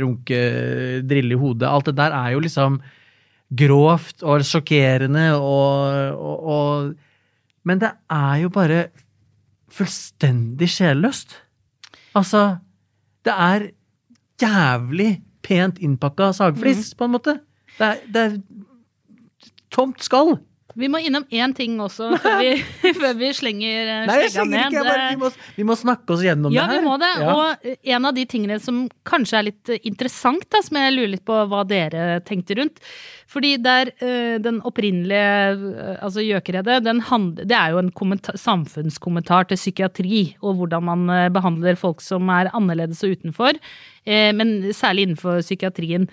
runke, 0.02 0.40
drille 1.06 1.37
i 1.37 1.38
hodet. 1.38 1.68
Alt 1.71 1.92
det 1.92 1.97
der 2.00 2.16
er 2.18 2.35
jo 2.35 2.42
liksom 2.42 2.80
grovt 3.47 4.25
og 4.26 4.42
sjokkerende 4.42 5.28
og, 5.38 6.18
og, 6.18 6.47
og 6.56 6.95
Men 7.66 7.80
det 7.83 7.92
er 8.11 8.42
jo 8.42 8.50
bare 8.54 8.88
fullstendig 9.71 10.68
sjelløst. 10.71 11.35
Altså 12.14 12.59
Det 13.26 13.35
er 13.35 13.71
jævlig 14.40 15.23
pent 15.42 15.78
innpakka 15.83 16.33
sagflis, 16.33 16.95
på 16.95 17.06
en 17.06 17.14
måte. 17.16 17.38
Det 17.78 17.87
er, 17.87 18.02
det 18.11 18.23
er 18.23 18.37
tomt 19.71 20.02
skall. 20.02 20.37
Vi 20.76 20.88
må 20.92 21.00
innom 21.00 21.25
én 21.33 21.54
ting 21.56 21.78
også 21.80 22.11
før 22.21 22.38
vi, 22.42 22.50
før 23.00 23.14
vi 23.16 23.30
slenger 23.37 23.90
eh, 23.95 24.04
Nei, 24.11 24.16
jeg 24.26 24.33
slenger 24.35 24.52
ned. 24.52 24.66
ikke. 24.66 24.76
Jeg 24.76 24.87
bare, 24.90 25.09
vi, 25.09 25.18
må, 25.23 25.30
vi 25.56 25.66
må 25.71 25.76
snakke 25.80 26.12
oss 26.16 26.25
gjennom 26.26 26.52
Ja, 26.54 26.66
det 26.68 26.83
vi 26.83 26.87
må 26.87 26.97
det. 27.00 27.11
Ja. 27.23 27.35
Og 27.35 27.71
en 27.97 28.09
av 28.11 28.16
de 28.16 28.26
tingene 28.28 28.59
som 28.62 28.83
kanskje 29.09 29.40
er 29.40 29.47
litt 29.49 29.73
eh, 29.73 29.80
interessant, 29.88 30.45
da, 30.52 30.61
som 30.66 30.78
jeg 30.80 30.95
lurer 30.97 31.14
litt 31.16 31.25
på 31.26 31.38
hva 31.49 31.62
dere 31.68 32.21
tenkte 32.28 32.59
rundt. 32.61 32.83
Fordi 33.33 33.56
der 33.59 33.90
eh, 34.04 34.37
den 34.45 34.61
opprinnelige, 34.68 35.97
altså 36.04 36.23
Gjøkeredet, 36.23 36.78
det 36.85 37.56
er 37.59 37.73
jo 37.75 37.80
en 37.83 37.90
kommenta- 37.97 38.37
samfunnskommentar 38.38 39.49
til 39.50 39.59
psykiatri 39.59 40.23
og 40.45 40.61
hvordan 40.61 40.87
man 40.92 41.09
eh, 41.11 41.28
behandler 41.35 41.80
folk 41.80 42.04
som 42.04 42.28
er 42.37 42.52
annerledes 42.54 43.02
og 43.06 43.16
utenfor, 43.16 43.56
men 44.06 44.50
særlig 44.71 45.02
innenfor 45.09 45.40
psykiatrien. 45.42 46.04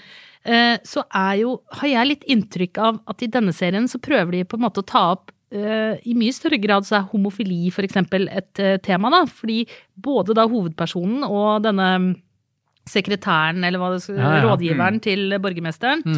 Eh, 0.43 0.75
så 0.83 1.05
er 1.07 1.37
jo, 1.39 1.53
har 1.79 1.87
jeg 1.87 2.09
litt 2.09 2.25
inntrykk 2.27 2.79
av 2.83 2.99
at 3.07 3.23
i 3.23 3.31
denne 3.31 3.53
serien 3.55 3.87
så 3.87 4.01
prøver 4.03 4.35
de 4.35 4.43
på 4.43 4.59
en 4.59 4.65
måte 4.65 4.81
å 4.83 4.87
ta 4.87 5.03
opp 5.13 5.31
eh, 5.55 5.95
i 6.03 6.15
mye 6.19 6.35
større 6.35 6.59
grad 6.59 6.87
så 6.87 6.97
er 6.99 7.09
homofili 7.13 7.71
for 7.71 7.87
eksempel 7.87 8.27
et 8.27 8.59
eh, 8.59 8.75
tema, 8.83 9.11
da. 9.13 9.23
Fordi 9.29 9.61
både 9.95 10.35
da 10.35 10.43
hovedpersonen 10.49 11.23
og 11.29 11.63
denne 11.63 11.89
mm, 12.03 12.09
sekretæren, 12.91 13.63
eller 13.63 13.79
hva 13.79 13.93
det 13.93 14.01
skal, 14.03 14.17
Ja, 14.19 14.31
ja. 14.35 14.47
rådgiveren 14.49 14.99
til 15.03 15.37
borgermesteren, 15.43 16.03
mm. 16.03 16.17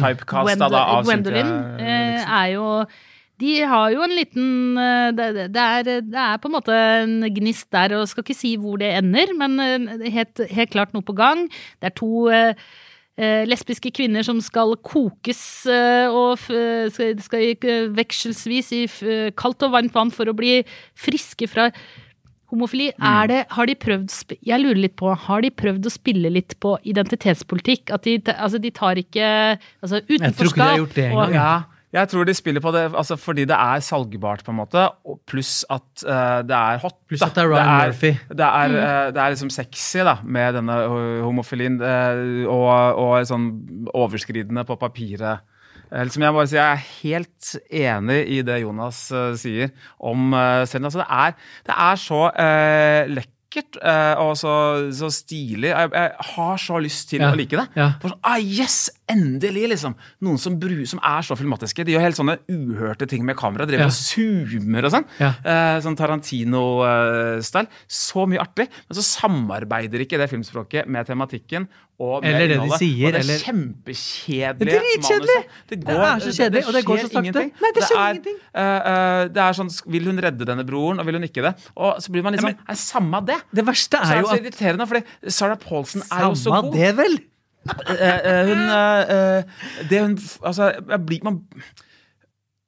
Gwendolyn, 1.06 1.52
Cynthia 1.52 1.92
eh, 1.92 2.32
er 2.40 2.56
jo 2.56 2.72
de 3.36 3.50
har 3.68 3.90
jo 3.92 4.00
en 4.00 4.14
liten 4.16 4.78
det, 5.12 5.24
det, 5.36 5.42
det, 5.52 5.60
er, 5.62 6.00
det 6.08 6.20
er 6.22 6.38
på 6.40 6.48
en 6.48 6.54
måte 6.54 6.72
en 6.72 7.18
gnist 7.36 7.66
der, 7.68 7.92
og 7.98 8.08
skal 8.08 8.24
ikke 8.24 8.34
si 8.38 8.54
hvor 8.56 8.80
det 8.80 8.94
ender, 8.96 9.34
men 9.36 9.60
helt, 10.08 10.40
helt 10.56 10.72
klart 10.72 10.96
noe 10.96 11.04
på 11.04 11.12
gang. 11.12 11.42
Det 11.76 11.90
er 11.90 11.94
to 12.00 12.30
lesbiske 13.48 13.92
kvinner 13.96 14.26
som 14.26 14.40
skal 14.44 14.74
kokes 14.84 15.42
eh, 15.72 16.08
og 16.12 16.36
skal, 16.92 17.14
skal 17.24 17.92
vekselsvis 17.96 18.72
i 18.76 18.82
kaldt 19.38 19.64
og 19.64 19.72
varmt 19.76 19.94
vann 19.96 20.12
for 20.12 20.28
å 20.28 20.36
bli 20.36 20.58
friske 20.98 21.48
fra 21.48 21.70
homofili. 22.52 22.90
Er 23.02 23.30
det, 23.30 23.40
har 23.50 23.68
de 23.68 23.74
prøvd 23.74 24.34
Jeg 24.46 24.62
lurer 24.62 24.82
litt 24.84 24.96
på, 24.98 25.12
har 25.26 25.42
de 25.44 25.50
prøvd 25.50 25.88
å 25.88 25.92
spille 25.92 26.30
litt 26.32 26.56
på 26.62 26.76
identitetspolitikk? 26.86 27.90
At 27.94 28.06
de, 28.06 28.18
altså, 28.36 28.60
de 28.62 28.72
tar 28.74 29.00
ikke 29.00 29.30
altså, 29.56 30.02
tror 30.36 30.52
ikke 30.52 30.60
de 30.60 30.68
har 30.70 30.82
gjort 30.82 30.94
det 30.94 31.08
og- 31.10 31.24
engang. 31.26 31.34
Ja, 31.34 31.75
jeg 31.94 32.10
tror 32.10 32.26
de 32.26 32.34
spiller 32.34 32.60
på 32.60 32.72
det 32.74 32.82
altså 32.98 33.16
fordi 33.20 33.44
det 33.48 33.56
er 33.56 33.82
salgbart, 33.84 34.42
på 34.44 34.52
en 34.52 34.58
måte, 34.58 34.82
og 35.06 35.20
pluss 35.28 35.60
at 35.70 35.86
uh, 36.04 36.42
det 36.46 36.56
er 36.56 36.80
hot. 36.82 36.96
Pluss 37.08 37.22
da. 37.22 37.28
at 37.30 37.36
det 37.38 37.44
er 37.44 37.52
Ryan 37.52 37.70
Murphy. 37.86 38.10
Det 38.28 38.46
er, 38.46 38.74
eh, 38.82 39.10
det 39.14 39.22
er 39.22 39.34
liksom 39.34 39.52
sexy 39.54 40.02
da, 40.04 40.16
med 40.24 40.58
denne 40.58 40.78
eh, 40.82 41.20
homofilien, 41.24 41.78
uh, 41.80 42.42
og, 42.50 42.98
og 43.04 43.28
sånn 43.28 43.46
overskridende 43.94 44.66
på 44.66 44.76
papiret. 44.80 45.46
Liksom 45.86 46.24
jeg, 46.26 46.34
bare 46.34 46.50
jeg 46.50 46.64
er 46.66 46.84
helt 47.04 47.50
enig 47.70 48.18
i 48.34 48.40
det 48.42 48.56
Jonas 48.64 49.04
sier 49.38 49.70
om 50.02 50.34
uh, 50.34 50.66
serien. 50.66 50.88
Altså, 50.88 51.04
det, 51.04 51.06
er, 51.06 51.36
det 51.68 51.76
er 51.86 52.00
så 52.02 52.20
lekkert 53.14 53.78
og 54.20 54.34
så, 54.36 54.52
så 54.92 55.08
stilig. 55.14 55.70
Jeg, 55.70 55.92
jeg 55.94 56.32
har 56.34 56.58
så 56.60 56.80
lyst 56.82 57.08
til 57.08 57.22
Ja, 57.22 57.30
å 57.30 57.38
like 57.38 57.56
det. 57.56 57.70
ja. 57.78 57.92
For 58.02 58.12
sånn, 58.12 58.20
ah, 58.26 58.42
yes, 58.42 58.90
endelig, 59.08 59.68
liksom. 59.70 59.94
Noen 60.26 60.38
som, 60.38 60.58
bru, 60.58 60.84
som 60.86 60.98
er 61.02 61.22
så 61.22 61.36
filmatiske. 61.38 61.84
De 61.86 61.92
gjør 61.94 62.00
helt 62.06 62.16
sånne 62.18 62.38
uhørte 62.50 63.06
ting 63.08 63.24
med 63.24 63.36
kamera. 63.38 63.66
Driver 63.66 63.86
Ja. 63.86 63.86
og 63.86 63.92
zoomer 63.94 64.84
og 64.84 64.92
sånn. 64.92 65.04
Ja. 65.20 65.32
Eh, 65.44 65.80
sånn 65.84 65.96
Tarantino-style. 65.96 67.68
Så 67.88 68.26
mye 68.28 68.40
artig. 68.42 68.68
Men 68.88 68.98
så 68.98 69.04
samarbeider 69.06 70.02
ikke 70.04 70.18
det 70.18 70.28
filmspråket 70.30 70.86
med 70.88 71.06
tematikken. 71.06 71.68
Og 71.98 72.20
med 72.22 72.34
Eller 72.34 72.48
det 72.48 72.58
de 72.60 72.76
sier, 72.76 73.06
Og 73.06 73.12
det 73.12 73.20
er 73.20 73.24
eller- 73.24 73.44
kjempekjedelig. 73.46 74.58
Det 74.58 74.68
er 74.68 74.80
dritkjedelig! 74.80 75.44
Det, 75.70 75.80
Det 75.80 75.88
er 75.96 76.18
så 76.20 76.32
kjedelig, 76.36 76.66
og 76.66 76.72
det 76.74 76.84
går 76.84 76.96
så 76.98 77.08
sakte. 77.08 77.16
ingenting. 77.24 77.52
Nei, 77.62 77.70
det 77.74 77.82
skjer 77.84 77.96
er, 77.96 78.10
ingenting. 78.12 78.38
Uh, 78.54 79.28
det 79.32 79.42
er 79.46 79.52
sånn, 79.56 79.70
Vil 79.86 80.04
hun 80.04 80.18
redde 80.18 80.44
denne 80.44 80.66
broren, 80.66 80.98
og 81.00 81.06
vil 81.06 81.14
hun 81.14 81.22
ikke 81.24 81.42
det? 81.42 81.54
Og 81.76 81.96
så 82.02 82.10
blir 82.10 82.22
man 82.22 82.34
liksom 82.34 82.50
Ja, 82.50 82.54
men, 82.56 82.68
Er 82.68 82.74
samme 82.74 83.24
det? 83.24 83.40
Det 83.54 83.64
verste 83.64 83.96
Så 83.96 84.02
er 84.02 84.12
er 84.12 84.20
jo 84.20 84.22
det 84.22 84.28
så 84.28 84.34
at 84.34 84.44
irriterende, 84.44 84.86
fordi 84.88 85.30
Sarah 85.30 85.56
Paulsen 85.56 86.02
er 86.12 86.20
jo 86.26 86.32
så 86.34 86.50
god. 86.50 86.64
Samme 86.64 86.72
det, 86.74 86.96
vel? 86.96 87.18
Eh, 87.66 88.20
eh, 88.30 88.46
hun 88.50 88.62
eh, 88.70 89.42
Det 89.90 90.00
hun 90.02 90.16
Altså, 90.44 90.72
jeg 90.90 91.06
blir 91.06 91.26
man 91.26 91.42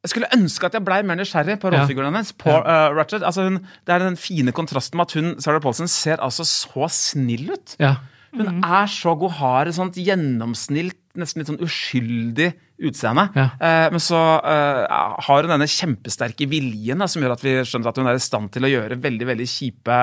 jeg 0.07 0.13
skulle 0.13 0.29
ønske 0.33 0.69
at 0.69 0.77
jeg 0.77 0.85
blei 0.87 1.01
mer 1.03 1.19
nysgjerrig 1.19 1.57
på 1.59 1.73
Ja. 1.73 1.81
rollefiguren 1.81 2.13
hennes. 2.13 2.31
På 2.39 2.53
eh, 2.55 2.85
Ratchet. 2.95 3.25
Altså 3.27 3.49
hun, 3.49 3.59
det 3.85 3.93
er 3.95 4.05
den 4.05 4.17
fine 4.17 4.55
kontrasten 4.55 4.97
med 4.97 5.09
at 5.09 5.17
hun, 5.19 5.33
Sarah 5.43 5.61
Paulsen 5.61 5.91
ser 5.91 6.23
altså 6.23 6.47
så 6.47 6.87
snill 6.89 7.51
ut. 7.51 7.75
Ja. 7.83 7.97
Hun 8.33 8.63
er 8.63 8.87
så 8.87 9.17
god, 9.19 9.35
har 9.41 9.67
et 9.67 9.75
sånt 9.75 9.99
gjennomsnilt, 9.99 10.97
nesten 11.19 11.43
litt 11.43 11.51
sånn 11.51 11.61
uskyldig 11.65 12.53
utseende. 12.89 13.25
Ja. 13.35 13.49
Uh, 13.59 13.87
men 13.97 14.03
så 14.05 14.21
uh, 14.39 14.85
har 15.27 15.43
hun 15.43 15.51
denne 15.51 15.67
kjempesterke 15.67 16.47
viljen 16.47 17.03
da, 17.03 17.09
som 17.11 17.25
gjør 17.25 17.35
at 17.35 17.43
vi 17.43 17.57
skjønner 17.67 17.91
at 17.91 17.99
hun 17.99 18.07
er 18.07 18.21
i 18.21 18.23
stand 18.23 18.53
til 18.55 18.69
å 18.69 18.71
gjøre 18.71 19.01
veldig 19.03 19.29
veldig 19.33 19.49
kjipe 19.51 19.99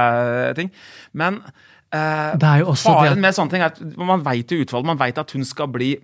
ting. 0.60 0.74
Men 1.16 1.40
jo 2.62 2.74
det 2.76 2.82
faren 2.82 3.22
med 3.24 3.36
sånne 3.38 3.54
ting 3.54 3.64
er 3.66 3.74
at 3.74 3.82
man 3.98 4.24
veit 4.26 4.52
i 4.52 4.62
utvalget, 4.64 4.90
man 4.92 5.00
veit 5.02 5.20
at 5.22 5.32
hun 5.36 5.46
skal 5.48 5.70
bli 5.72 5.96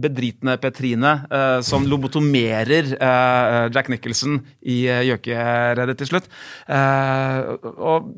bedritne 0.00 0.54
Petrine 0.60 1.12
uh, 1.28 1.58
som 1.64 1.84
lobotomerer 1.88 2.94
uh, 2.96 3.66
Jack 3.74 3.90
Nicholson 3.92 4.38
i 4.64 4.82
uh, 4.88 5.02
Gjøkeredet 5.04 5.96
til 6.00 6.10
slutt. 6.10 6.28
Og 6.70 8.08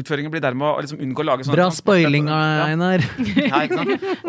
utføringen 0.00 0.32
blir 0.32 0.42
dermed 0.42 0.66
å 0.66 0.80
liksom 0.82 1.02
unngå 1.04 1.22
å 1.22 1.28
lage 1.28 1.46
sånne 1.46 1.58
Bra 1.58 1.68
spoiling. 1.74 2.28
Einar. 2.30 3.04
Ja? 3.36 3.62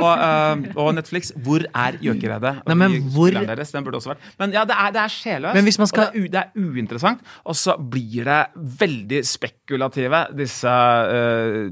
Og, 0.02 0.68
og 0.76 0.92
Netflix, 0.98 1.32
hvor 1.46 1.66
er 1.68 1.98
Gjøkeredet? 2.04 2.62
Nei, 2.68 2.78
men 2.78 2.98
hvor- 3.16 3.34
Deres, 3.42 3.72
den 3.74 3.86
burde 3.86 4.00
også 4.02 4.14
vært. 4.14 4.30
Men 4.42 4.54
ja, 4.56 4.66
det 4.68 4.76
er, 4.78 4.94
det 4.96 5.02
er 5.02 5.14
man 5.82 5.90
skal- 5.90 6.10
Og 6.12 6.14
det, 6.14 6.24
er, 6.26 6.30
det 6.36 6.44
er 6.44 6.72
uinteressant. 6.72 7.24
Og 7.46 7.58
så 7.58 7.76
blir 7.80 8.28
det 8.28 8.40
veldig 8.82 9.22
spekulative, 9.28 10.24
disse 10.38 10.72
uh, 10.72 11.72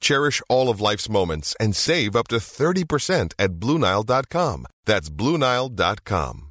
Cherish 0.00 0.42
all 0.48 0.68
of 0.68 0.80
life's 0.80 1.08
moments 1.08 1.56
and 1.60 1.74
save 1.74 2.14
up 2.16 2.28
to 2.28 2.36
30% 2.36 3.32
at 3.38 3.52
BlueNile.com. 3.52 4.66
That's 4.84 5.10
BlueNile.com. 5.10 6.46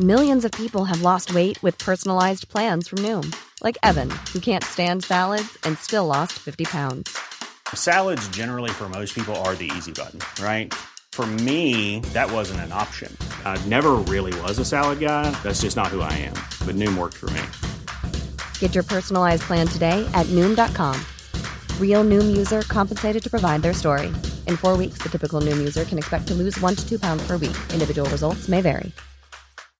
Millions 0.00 0.44
of 0.44 0.50
people 0.52 0.84
have 0.86 1.02
lost 1.02 1.34
weight 1.34 1.62
with 1.62 1.76
personalized 1.76 2.48
plans 2.48 2.88
from 2.88 3.00
Noom, 3.00 3.34
like 3.62 3.76
Evan, 3.82 4.08
who 4.32 4.40
can't 4.40 4.64
stand 4.64 5.04
salads 5.04 5.58
and 5.64 5.78
still 5.78 6.06
lost 6.06 6.32
50 6.32 6.64
pounds. 6.64 7.16
Salads, 7.74 8.26
generally, 8.28 8.70
for 8.70 8.88
most 8.88 9.14
people, 9.14 9.36
are 9.44 9.54
the 9.54 9.70
easy 9.76 9.92
button, 9.92 10.20
right? 10.42 10.72
For 11.12 11.26
me, 11.26 12.00
that 12.14 12.32
wasn't 12.32 12.60
an 12.60 12.72
option. 12.72 13.14
I 13.44 13.62
never 13.66 13.92
really 14.08 14.32
was 14.40 14.58
a 14.58 14.64
salad 14.64 14.98
guy. 14.98 15.30
That's 15.42 15.60
just 15.60 15.76
not 15.76 15.88
who 15.88 16.00
I 16.00 16.12
am. 16.14 16.34
But 16.66 16.74
Noom 16.76 16.96
worked 16.96 17.18
for 17.18 17.28
me. 17.30 17.42
Get 18.62 18.76
your 18.76 18.84
personalized 18.84 19.42
plan 19.42 19.66
today 19.66 20.08
at 20.14 20.26
Noom.com. 20.26 20.94
Real 21.80 22.04
Noom 22.04 22.36
user 22.36 22.62
compensated 22.62 23.20
to 23.24 23.28
provide 23.28 23.60
their 23.60 23.74
story. 23.74 24.06
In 24.46 24.56
four 24.56 24.76
weeks, 24.76 25.02
the 25.02 25.08
typical 25.08 25.40
Noom 25.40 25.58
user 25.58 25.84
can 25.84 25.98
expect 25.98 26.28
to 26.28 26.34
lose 26.34 26.60
one 26.60 26.76
to 26.76 26.88
two 26.88 26.96
pounds 26.96 27.26
per 27.26 27.36
week. 27.36 27.56
Individual 27.74 28.08
results 28.10 28.46
may 28.46 28.60
vary. 28.60 28.92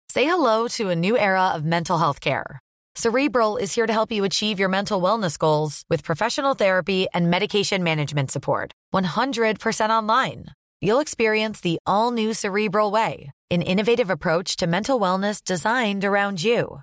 Say 0.09 0.25
hello 0.25 0.67
to 0.79 0.91
a 0.91 0.97
new 0.97 1.17
era 1.17 1.53
of 1.55 1.65
mental 1.65 1.97
health 1.97 2.21
care. 2.21 2.59
Cerebral 2.97 3.57
is 3.57 3.73
here 3.73 3.87
to 3.87 3.93
help 3.93 4.11
you 4.11 4.25
achieve 4.25 4.59
your 4.59 4.69
mental 4.69 5.01
wellness 5.01 5.39
goals 5.39 5.85
with 5.89 6.03
professional 6.03 6.55
therapy 6.55 7.07
and 7.15 7.31
medication 7.31 7.85
management 7.85 8.33
support. 8.33 8.73
100% 8.93 9.91
online. 9.91 10.47
You'll 10.81 10.99
experience 10.99 11.61
the 11.61 11.79
all 11.87 12.11
new 12.11 12.35
Cerebral 12.35 12.91
Way, 12.91 13.31
an 13.49 13.63
innovative 13.63 14.11
approach 14.11 14.57
to 14.57 14.67
mental 14.67 14.99
wellness 14.99 15.45
designed 15.45 16.05
around 16.05 16.43
you. 16.43 16.83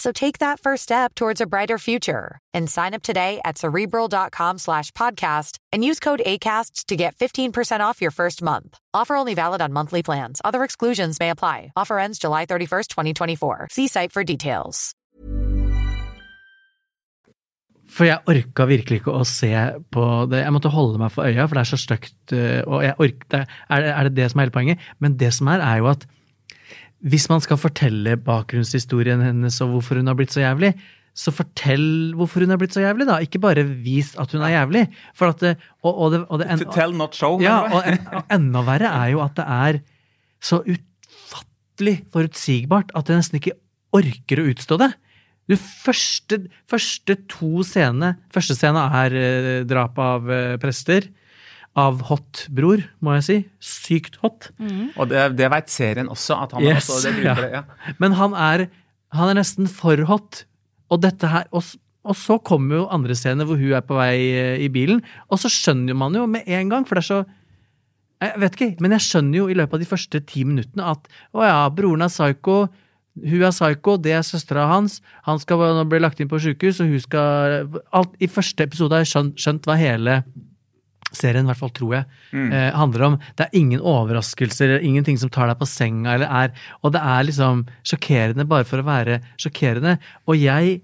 So 0.00 0.12
take 0.12 0.38
that 0.38 0.60
first 0.60 0.82
step 0.82 1.14
towards 1.14 1.42
a 1.42 1.46
brighter 1.46 1.76
future 1.76 2.38
and 2.54 2.70
sign 2.70 2.94
up 2.94 3.02
today 3.02 3.40
at 3.44 3.58
cerebral.com 3.58 4.56
slash 4.56 4.90
podcast 4.92 5.58
and 5.72 5.84
use 5.84 6.00
code 6.00 6.22
ACAST 6.24 6.86
to 6.86 6.96
get 6.96 7.14
15% 7.16 7.80
off 7.80 8.00
your 8.00 8.10
first 8.10 8.40
month. 8.42 8.78
Offer 8.94 9.16
only 9.16 9.34
valid 9.34 9.60
on 9.60 9.74
monthly 9.74 10.02
plans. 10.02 10.40
Other 10.42 10.64
exclusions 10.64 11.20
may 11.20 11.28
apply. 11.28 11.72
Offer 11.76 11.98
ends 11.98 12.18
July 12.18 12.46
31st, 12.46 12.88
2024. 12.88 13.68
See 13.70 13.88
site 13.88 14.12
for 14.12 14.24
details. 14.24 14.94
For 17.90 18.06
jeg 18.06 18.22
orka 18.30 18.64
virkelig 18.70 19.00
ikke 19.00 19.12
å 19.18 19.24
se 19.26 19.50
på 19.92 20.06
det. 20.30 20.44
Jeg 20.44 20.54
måtte 20.54 20.70
holde 20.72 21.00
meg 21.02 21.10
for 21.12 21.26
øya, 21.26 21.44
for 21.44 21.58
det 21.58 21.64
er 21.64 21.70
så 21.72 21.78
stygt. 21.80 22.32
øh, 22.32 22.62
Og 22.66 22.84
jeg 22.84 22.94
ork, 23.02 23.26
er 23.68 24.02
det 24.08 24.16
det 24.16 24.30
som 24.30 24.40
er 24.40 24.46
hele 24.46 24.54
poenget? 24.54 24.78
Men 25.00 25.18
det 25.18 25.34
som 25.34 25.50
er, 25.50 25.60
er 25.60 25.82
jo 25.82 25.90
at 25.90 26.06
hvis 27.00 27.28
man 27.32 27.42
skal 27.44 27.60
fortelle 27.60 28.16
bakgrunnshistorien 28.20 29.22
hennes 29.24 29.60
og 29.64 29.76
hvorfor 29.76 30.00
hun 30.00 30.10
har 30.10 30.18
blitt 30.18 30.34
så 30.34 30.42
jævlig, 30.42 30.74
så 31.16 31.32
fortell 31.34 32.12
hvorfor 32.16 32.44
hun 32.44 32.52
har 32.54 32.60
blitt 32.60 32.76
så 32.76 32.84
jævlig, 32.84 33.06
da. 33.08 33.18
Ikke 33.24 33.40
bare 33.42 33.64
vis 33.66 34.12
at 34.20 34.32
hun 34.34 34.44
er 34.46 34.54
jævlig. 34.54 34.84
For 35.16 35.32
at 35.32 35.42
det, 35.42 35.54
og, 35.82 35.90
og 35.92 36.12
det, 36.14 36.20
og 36.28 36.42
det 36.42 36.48
en, 36.52 36.64
Tell 36.74 36.94
not 36.96 37.16
show. 37.18 37.40
ja, 37.42 37.62
og, 37.66 37.82
en, 37.88 38.00
og 38.14 38.34
enda 38.36 38.64
verre 38.68 38.92
er 39.00 39.12
jo 39.14 39.22
at 39.24 39.36
det 39.38 39.46
er 39.46 39.80
så 40.40 40.60
utfattelig 40.62 41.96
forutsigbart 42.14 42.94
at 42.96 43.10
jeg 43.10 43.22
nesten 43.22 43.40
ikke 43.40 43.56
orker 43.96 44.40
å 44.42 44.48
utstå 44.52 44.78
det. 44.80 44.92
Du, 45.50 45.56
første, 45.58 46.44
første 46.70 47.16
to 47.26 47.64
scenene 47.66 48.12
Første 48.30 48.54
scene 48.54 48.84
er 49.00 49.16
eh, 49.18 49.48
drap 49.66 49.98
av 49.98 50.28
eh, 50.30 50.54
prester. 50.62 51.08
Av 51.78 52.00
hot 52.08 52.46
bror, 52.50 52.80
må 52.98 53.14
jeg 53.18 53.24
si. 53.26 53.36
Sykt 53.62 54.16
hot. 54.24 54.48
Og 54.98 55.06
det, 55.10 55.28
det 55.38 55.50
veit 55.52 55.70
serien 55.70 56.10
også, 56.10 56.40
at 56.42 56.56
han 56.56 56.64
Yes, 56.66 56.88
er 56.88 56.96
også 56.96 57.12
det 57.14 57.24
ja. 57.28 57.34
det. 57.38 57.50
Ja. 57.54 57.92
Men 58.02 58.16
han 58.18 58.34
er, 58.34 58.64
han 59.14 59.30
er 59.30 59.38
nesten 59.38 59.70
for 59.70 60.02
hot. 60.10 60.44
Og 60.90 60.98
dette 61.04 61.30
her 61.30 61.46
Og, 61.54 61.62
og 62.02 62.16
så 62.18 62.40
kommer 62.42 62.80
jo 62.80 62.88
andre 62.90 63.14
scener 63.14 63.46
hvor 63.46 63.60
hun 63.60 63.76
er 63.76 63.84
på 63.86 63.94
vei 63.94 64.14
eh, 64.34 64.64
i 64.64 64.70
bilen, 64.72 65.02
og 65.30 65.38
så 65.38 65.50
skjønner 65.52 65.94
man 65.94 66.16
jo 66.16 66.26
med 66.26 66.48
en 66.48 66.72
gang, 66.72 66.86
for 66.88 66.98
det 66.98 67.04
er 67.04 67.10
så 67.12 67.20
Jeg 68.20 68.40
vet 68.42 68.56
ikke, 68.58 68.82
men 68.82 68.96
jeg 68.96 69.06
skjønner 69.06 69.38
jo 69.38 69.48
i 69.48 69.54
løpet 69.56 69.78
av 69.78 69.80
de 69.84 69.88
første 69.88 70.20
ti 70.28 70.42
minuttene 70.44 70.90
at 70.90 71.06
å 71.32 71.44
ja, 71.46 71.60
broren 71.72 72.02
er 72.04 72.10
psycho, 72.12 72.66
hun 73.20 73.42
er 73.46 73.54
psycho, 73.54 73.94
det 73.96 74.12
er 74.18 74.26
søstera 74.26 74.66
hans, 74.72 74.98
han 75.24 75.38
skal 75.40 75.62
nå 75.78 75.86
bli 75.88 76.02
lagt 76.02 76.20
inn 76.20 76.28
på 76.28 76.40
sjukehus, 76.42 76.82
og 76.82 76.90
hun 76.90 77.00
skal 77.00 77.70
alt, 77.96 78.12
I 78.20 78.28
første 78.28 78.66
episode 78.66 78.96
har 78.96 79.06
jeg 79.06 79.12
skjønt, 79.14 79.38
skjønt 79.40 79.70
hva 79.70 79.78
hele 79.80 80.18
serien, 81.16 81.44
i 81.44 81.50
hvert 81.50 81.60
fall 81.60 81.72
tror 81.74 81.94
jeg, 81.96 82.04
eh, 82.52 82.70
handler 82.76 83.02
om. 83.06 83.18
Det 83.36 83.46
er 83.46 83.58
ingen 83.58 83.80
overraskelser, 83.80 84.80
ingenting 84.80 85.18
som 85.18 85.30
tar 85.30 85.48
deg 85.50 85.58
på 85.58 85.68
senga, 85.68 86.14
eller 86.14 86.26
er 86.26 86.52
Og 86.82 86.92
det 86.92 87.00
er 87.00 87.24
liksom 87.24 87.66
sjokkerende 87.84 88.46
bare 88.46 88.64
for 88.64 88.78
å 88.78 88.86
være 88.86 89.20
sjokkerende. 89.36 89.98
Og 90.26 90.36
jeg 90.36 90.80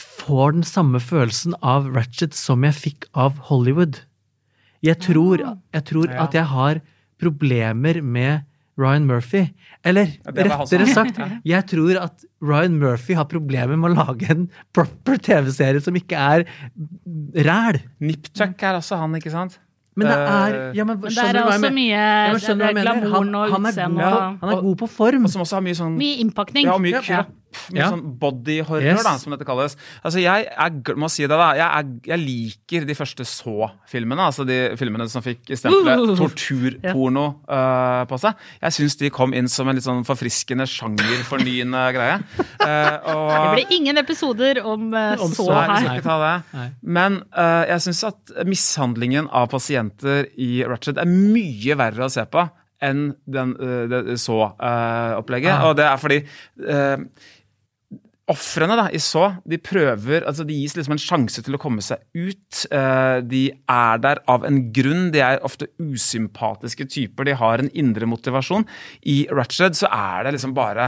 får 0.00 0.52
den 0.52 0.64
samme 0.64 1.00
følelsen 1.00 1.54
av 1.62 1.88
Ratchet 1.94 2.34
som 2.34 2.62
jeg 2.62 2.74
fikk 2.74 3.06
av 3.14 3.36
Hollywood. 3.50 4.00
Jeg 4.82 4.98
tror, 5.00 5.38
jeg 5.74 5.84
tror 5.84 6.08
at 6.08 6.32
jeg 6.32 6.44
har 6.44 6.80
problemer 7.20 8.00
med 8.02 8.46
Ryan 8.80 9.06
Murphy. 9.08 9.44
Eller 9.84 10.10
Ja, 10.26 10.32
han 10.34 10.66
rettere 10.66 10.86
sagt, 10.92 11.20
jeg 11.46 11.66
tror 11.70 12.00
at 12.02 12.24
Ryan 12.44 12.76
Murphy 12.80 13.16
har 13.16 13.28
problemer 13.30 13.76
med 13.80 13.92
å 13.92 13.94
lage 14.02 14.28
en 14.32 14.46
proper 14.76 15.20
TV-serie 15.20 15.80
som 15.84 15.96
ikke 15.96 16.20
er 16.20 16.44
ræl. 17.48 17.80
Niptuck 18.00 18.62
er 18.68 18.80
også 18.80 18.98
han, 19.00 19.16
ikke 19.20 19.32
sant? 19.32 19.58
Men 19.98 20.06
det 20.06 20.16
er 20.16 20.54
Eh, 20.70 20.76
ja, 20.76 20.84
men, 20.84 21.00
Men 21.00 21.10
det 21.10 21.18
er 21.18 21.42
også 21.42 21.60
mener? 21.60 21.74
mye 21.74 21.90
Ja, 21.90 22.32
er 22.70 22.76
glamoren 22.78 23.34
og 23.34 23.50
han, 23.50 23.66
er 23.66 23.72
utseende 23.72 24.04
god, 24.04 24.38
han 24.40 24.52
er 24.54 24.60
god 24.62 24.76
på 24.76 24.88
form. 24.88 25.24
Og 25.24 25.30
som 25.30 25.42
også 25.42 25.58
har 25.58 25.64
mye 25.66 25.76
sånn 25.76 25.96
mye 25.98 26.20
innpakning. 26.22 26.68
Ja, 26.68 26.74
og 26.74 26.80
mye 26.84 27.02
Ja. 27.08 27.24
Mye 27.72 27.80
Ja. 27.80 27.90
sånn 27.90 28.18
body-horror, 28.18 28.82
Yes. 28.82 29.02
da, 29.02 29.16
som 29.18 29.32
dette 29.32 29.44
kalles. 29.44 29.76
Altså, 30.04 30.20
jeg 30.22 30.46
er, 30.46 30.70
må 30.94 31.08
si 31.10 31.22
det, 31.26 31.30
da. 31.34 31.48
Jeg, 31.58 31.66
er, 31.66 31.84
jeg 32.06 32.18
liker 32.22 32.86
de 32.86 32.94
første 32.94 33.24
så-filmene. 33.26 34.20
Altså 34.22 34.46
de 34.46 34.76
filmene 34.78 35.08
som 35.10 35.22
fikk 35.22 35.42
stempelet 35.58 36.10
Uh. 36.10 36.16
torturporno 36.20 37.24
uh, 37.48 38.04
på 38.06 38.18
seg. 38.22 38.34
Jeg 38.62 38.72
syns 38.76 38.96
de 39.00 39.10
kom 39.10 39.34
inn 39.34 39.48
som 39.48 39.68
en 39.68 39.74
litt 39.74 39.84
sånn 39.84 40.04
forfriskende 40.06 40.66
sjangerfornyende 40.70 41.84
greie. 41.96 42.20
Eh, 42.60 42.98
Det 43.00 43.66
blir 43.66 43.72
ingen 43.78 43.96
episoder 43.98 44.60
om, 44.64 44.92
uh, 44.94 45.16
Om 45.18 45.32
så 45.32 45.46
så, 45.46 45.54
Nei, 45.54 45.66
vi 45.80 45.84
skal 45.86 45.96
ikke 45.96 46.04
ta 46.06 46.18
det. 46.52 46.64
Men 46.82 47.16
jeg 47.34 47.80
syns 47.86 48.04
at 48.04 48.32
mishandlingen 48.46 49.28
av 49.32 49.48
pasienter 49.50 50.26
i 50.38 50.62
Ratchet 50.68 50.98
er 51.00 51.08
mye 51.08 51.74
verre 51.80 52.04
å 52.06 52.10
se 52.12 52.22
på 52.30 52.44
enn 52.80 53.14
den, 53.28 53.54
det 53.90 54.14
så-opplegget. 54.20 55.52
Ah. 55.52 55.66
Og 55.68 55.76
det 55.76 55.84
er 55.88 55.98
fordi 56.00 56.20
Ofrene 58.30 58.86
i 58.94 59.00
så, 59.02 59.24
de 59.48 59.58
prøver, 59.58 60.22
altså 60.28 60.44
de 60.46 60.54
gis 60.54 60.76
liksom 60.78 60.94
en 60.94 61.02
sjanse 61.02 61.42
til 61.42 61.56
å 61.56 61.60
komme 61.60 61.82
seg 61.82 61.98
ut. 62.14 62.60
Eh, 62.70 63.20
De 63.26 63.42
er 63.50 63.98
der 64.04 64.20
av 64.30 64.44
en 64.46 64.60
grunn. 64.74 65.08
De 65.14 65.18
er 65.24 65.40
ofte 65.46 65.66
usympatiske 65.82 66.86
typer. 66.92 67.26
De 67.26 67.34
har 67.40 67.58
en 67.64 67.70
indre 67.74 68.06
motivasjon. 68.06 68.66
I 69.10 69.24
Ratched 69.34 69.74
så 69.78 69.90
er 69.90 70.28
det 70.28 70.36
liksom 70.36 70.54
bare 70.56 70.86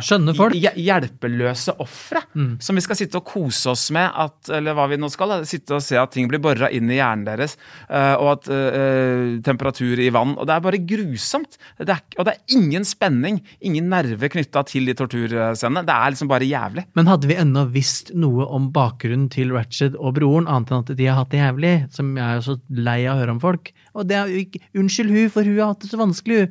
hjelpeløse 0.78 1.74
ofre 1.82 2.22
som 2.62 2.78
vi 2.78 2.84
skal 2.84 2.98
sitte 2.98 3.18
og 3.20 3.26
kose 3.28 3.72
oss 3.72 3.88
med. 3.94 4.06
At, 4.12 4.50
eller 4.54 4.76
hva 4.78 4.86
vi 4.92 4.98
nå 5.00 5.10
skal. 5.12 5.32
Da, 5.32 5.48
sitte 5.48 5.76
og 5.78 5.84
se 5.84 5.98
at 5.98 6.12
ting 6.14 6.28
blir 6.30 6.40
bora 6.42 6.70
inn 6.72 6.90
i 6.90 6.98
hjernen 7.00 7.26
deres. 7.26 7.56
eh, 7.88 8.14
og 8.22 8.28
at 8.36 8.48
uh, 8.52 9.40
temperatur 9.44 9.98
i 10.02 10.10
vann. 10.14 10.36
Og 10.38 10.46
det 10.48 10.54
er 10.54 10.64
bare 10.64 10.80
grusomt. 10.86 11.58
Det 11.78 11.90
er, 11.94 12.02
og 12.18 12.28
det 12.28 12.36
er 12.36 12.56
ingen 12.56 12.84
spenning, 12.86 13.40
ingen 13.64 13.88
nerve 13.92 14.28
knytta 14.32 14.62
til 14.68 14.86
de 14.88 14.94
torturscenene. 14.98 15.84
Det 15.88 15.94
er 15.96 16.14
liksom 16.14 16.30
bare 16.30 16.48
jævlig. 16.48 16.86
Men 16.98 17.10
hadde 17.10 17.28
vi 17.30 17.31
ennå 17.40 17.64
visst 17.74 18.12
noe 18.18 18.46
om 18.50 18.70
bakgrunnen 18.74 19.28
til 19.32 19.52
Ratched 19.54 19.96
og 19.98 20.16
broren, 20.18 20.48
annet 20.50 20.72
enn 20.72 20.84
at 20.84 20.92
de 20.98 21.08
har 21.08 21.18
hatt 21.20 21.32
det 21.32 21.40
jævlig, 21.40 21.72
som 21.94 22.14
jeg 22.18 22.38
er 22.38 22.44
så 22.44 22.56
lei 22.72 23.00
av 23.06 23.16
å 23.16 23.22
høre 23.22 23.34
om 23.36 23.42
folk 23.42 23.72
Og 23.94 24.08
det 24.08 24.16
er 24.18 24.30
jo 24.30 24.44
ikke 24.44 24.62
Unnskyld 24.82 25.12
hun, 25.12 25.32
for 25.34 25.48
hun 25.48 25.58
har 25.60 25.72
hatt 25.74 25.84
det 25.84 25.90
så 25.92 26.00
vanskelig. 26.00 26.46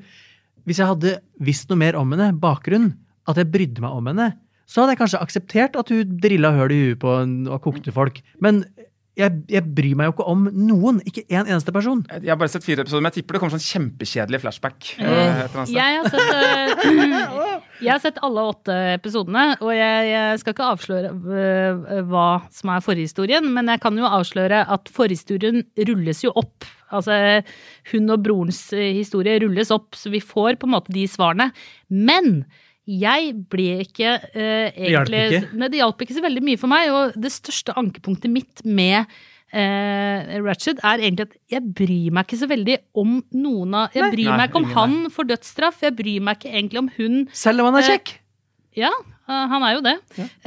Hvis 0.70 0.82
jeg 0.82 0.92
hadde 0.92 1.18
visst 1.42 1.72
noe 1.72 1.82
mer 1.82 1.98
om 1.98 2.14
henne, 2.14 2.32
bakgrunnen, 2.38 2.94
at 3.30 3.38
jeg 3.38 3.52
brydde 3.54 3.84
meg 3.84 3.98
om 3.98 4.10
henne, 4.12 4.30
så 4.70 4.82
hadde 4.82 4.96
jeg 4.96 5.02
kanskje 5.02 5.22
akseptert 5.26 5.76
at 5.80 5.90
hun 5.92 6.16
drilla 6.24 6.54
høl 6.56 6.72
i 6.72 6.80
huet 6.86 7.02
på 7.02 7.16
og 7.20 7.64
kokte 7.66 7.94
folk. 7.96 8.22
Men 8.44 8.64
jeg, 9.20 9.42
jeg 9.52 9.64
bryr 9.76 9.98
meg 10.00 10.08
jo 10.08 10.14
ikke 10.14 10.26
om 10.32 10.46
noen. 10.56 11.02
Ikke 11.08 11.24
én 11.28 11.44
eneste 11.44 11.74
person. 11.76 12.00
Jeg 12.14 12.32
har 12.32 12.40
bare 12.40 12.52
sett 12.54 12.64
fire 12.64 12.86
episoder, 12.86 13.04
men 13.04 13.12
jeg 13.12 13.20
tipper 13.20 13.36
det 13.36 13.42
kommer 13.44 13.56
sånn 13.58 13.66
kjempekjedelig 13.66 14.40
flashback. 14.44 14.94
Mm. 15.02 15.68
Jeg 15.74 15.98
har 15.98 16.08
sett 16.14 16.32
eh, 16.38 17.58
Jeg 17.86 17.92
har 17.92 18.02
sett 18.04 18.20
alle 18.22 18.44
åtte 18.46 18.76
episodene, 18.94 19.46
og 19.58 19.72
jeg, 19.74 20.10
jeg 20.12 20.42
skal 20.42 20.54
ikke 20.54 20.70
avsløre 20.76 22.02
hva 22.12 22.28
som 22.54 22.72
er 22.76 22.84
forhistorien, 22.86 23.48
men 23.56 23.72
jeg 23.74 23.82
kan 23.82 23.98
jo 23.98 24.06
avsløre 24.06 24.60
at 24.70 24.92
forhistorien 24.94 25.64
rulles 25.90 26.22
jo 26.22 26.34
opp. 26.38 26.68
Altså, 26.94 27.42
hun 27.90 28.14
og 28.14 28.22
brorens 28.28 28.62
historie 28.78 29.42
rulles 29.42 29.74
opp, 29.74 29.96
så 29.98 30.14
vi 30.14 30.22
får 30.22 30.60
på 30.62 30.70
en 30.70 30.76
måte 30.76 30.94
de 30.94 31.08
svarene. 31.10 31.50
Men 31.90 32.44
jeg 33.00 33.34
ble 33.52 33.68
ikke 33.86 34.16
hjalp 34.18 34.80
egentlig 34.82 35.26
ikke? 35.28 35.44
Nei, 35.62 35.70
det 35.72 35.82
hjalp 35.82 36.06
ikke 36.06 36.18
så 36.18 36.24
veldig 36.26 36.44
mye 36.50 36.62
for 36.62 36.72
meg, 36.72 36.92
og 36.96 37.20
det 37.20 37.32
største 37.34 37.76
ankepunktet 37.80 38.32
mitt 38.34 38.64
med 38.68 39.06
eh, 39.52 40.40
Ratched 40.42 40.82
er 40.84 41.04
egentlig 41.04 41.30
at 41.30 41.38
jeg 41.56 41.66
bryr 41.78 42.16
meg 42.16 42.28
ikke 42.28 42.42
så 42.42 42.50
veldig 42.52 42.78
om 43.02 43.20
noen 43.36 43.78
av 43.84 43.96
Jeg 43.98 44.12
bryr 44.14 44.32
Nei, 44.32 44.40
meg 44.42 44.50
ikke 44.50 44.62
om 44.62 44.70
han 44.76 44.98
får 45.14 45.32
dødsstraff, 45.34 45.86
jeg 45.86 45.96
bryr 45.98 46.26
meg 46.28 46.40
ikke 46.40 46.54
egentlig 46.56 46.84
om 46.84 46.92
hun 46.98 47.24
Selv 47.36 47.64
om 47.64 47.72
han 47.72 47.82
er 47.82 47.88
Eh, 47.88 47.94
kjekk. 47.96 48.14
Ja, 48.80 48.92
eh, 49.28 49.46
han 49.52 49.64
er 49.68 49.76
jo 49.76 49.82
det. 49.84 49.98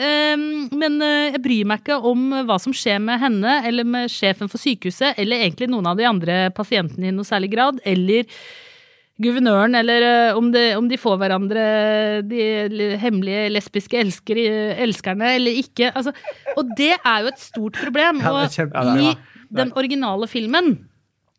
Eh, 0.00 0.36
men 0.72 1.00
eh, 1.04 1.34
jeg 1.34 1.42
bryr 1.44 1.68
meg 1.68 1.82
ikke 1.82 1.98
om 2.08 2.30
hva 2.48 2.56
som 2.62 2.72
skjer 2.76 3.02
med 3.04 3.20
henne, 3.20 3.58
eller 3.68 3.84
med 3.84 4.12
sjefen 4.12 4.48
for 4.48 4.62
sykehuset, 4.62 5.18
eller 5.20 5.44
egentlig 5.44 5.68
noen 5.72 5.90
av 5.90 5.98
de 6.00 6.08
andre 6.08 6.38
pasientene 6.56 7.10
i 7.10 7.14
noe 7.14 7.28
særlig 7.28 7.52
grad, 7.52 7.82
eller 7.84 8.24
guvernøren, 9.22 9.74
eller 9.78 10.02
eh, 10.08 10.36
om, 10.38 10.48
det, 10.54 10.64
om 10.78 10.88
de 10.90 10.96
får 10.98 11.18
hverandre, 11.20 11.66
de 12.26 12.88
hemmelige 12.98 13.44
lesbiske 13.54 14.00
elsker, 14.00 14.40
elskerne, 14.86 15.34
eller 15.36 15.60
ikke. 15.62 15.92
Altså, 15.94 16.12
og 16.56 16.72
det 16.78 16.94
er 16.98 17.22
jo 17.22 17.30
et 17.30 17.38
stort 17.44 17.78
problem. 17.84 18.18
Ja, 18.24 18.32
og 18.32 18.50
kjempe- 18.50 18.74
ja, 18.74 18.96
det 18.98 19.14
i 19.14 19.54
den 19.54 19.70
originale 19.78 20.26
filmen 20.30 20.74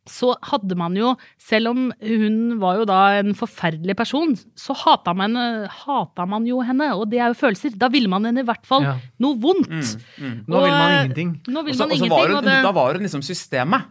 så 0.06 0.36
hadde 0.46 0.76
man 0.78 0.94
jo, 0.94 1.16
selv 1.42 1.72
om 1.72 1.88
hun 1.98 2.36
var 2.62 2.76
jo 2.78 2.84
da 2.86 2.98
en 3.18 3.32
forferdelig 3.34 3.96
person, 3.98 4.36
så 4.54 4.76
hata 4.78 5.16
man, 5.18 5.34
hata 5.82 6.28
man 6.30 6.46
jo 6.46 6.60
henne, 6.62 6.92
og 6.94 7.08
det 7.10 7.18
er 7.24 7.32
jo 7.34 7.40
følelser. 7.40 7.74
Da 7.82 7.90
ville 7.90 8.08
man 8.08 8.24
henne 8.30 8.44
i 8.44 8.46
hvert 8.46 8.68
fall 8.70 8.86
Ja. 8.86 8.94
noe 9.20 9.34
vondt. 9.42 9.96
Nå 10.22 10.62
vil 10.62 10.70
man 10.70 10.92
eh, 10.92 11.00
ingenting. 11.08 11.32
Nå 11.50 11.64
vil 11.66 11.74
man 11.74 11.90
også, 11.90 11.98
ingenting. 11.98 12.12
var 12.14 12.28
hun, 12.30 12.38
og 12.38 12.44
det, 12.46 12.58
Da 12.68 12.72
var 12.78 12.94
hun 12.94 13.02
liksom 13.08 13.26
systemet. 13.26 13.90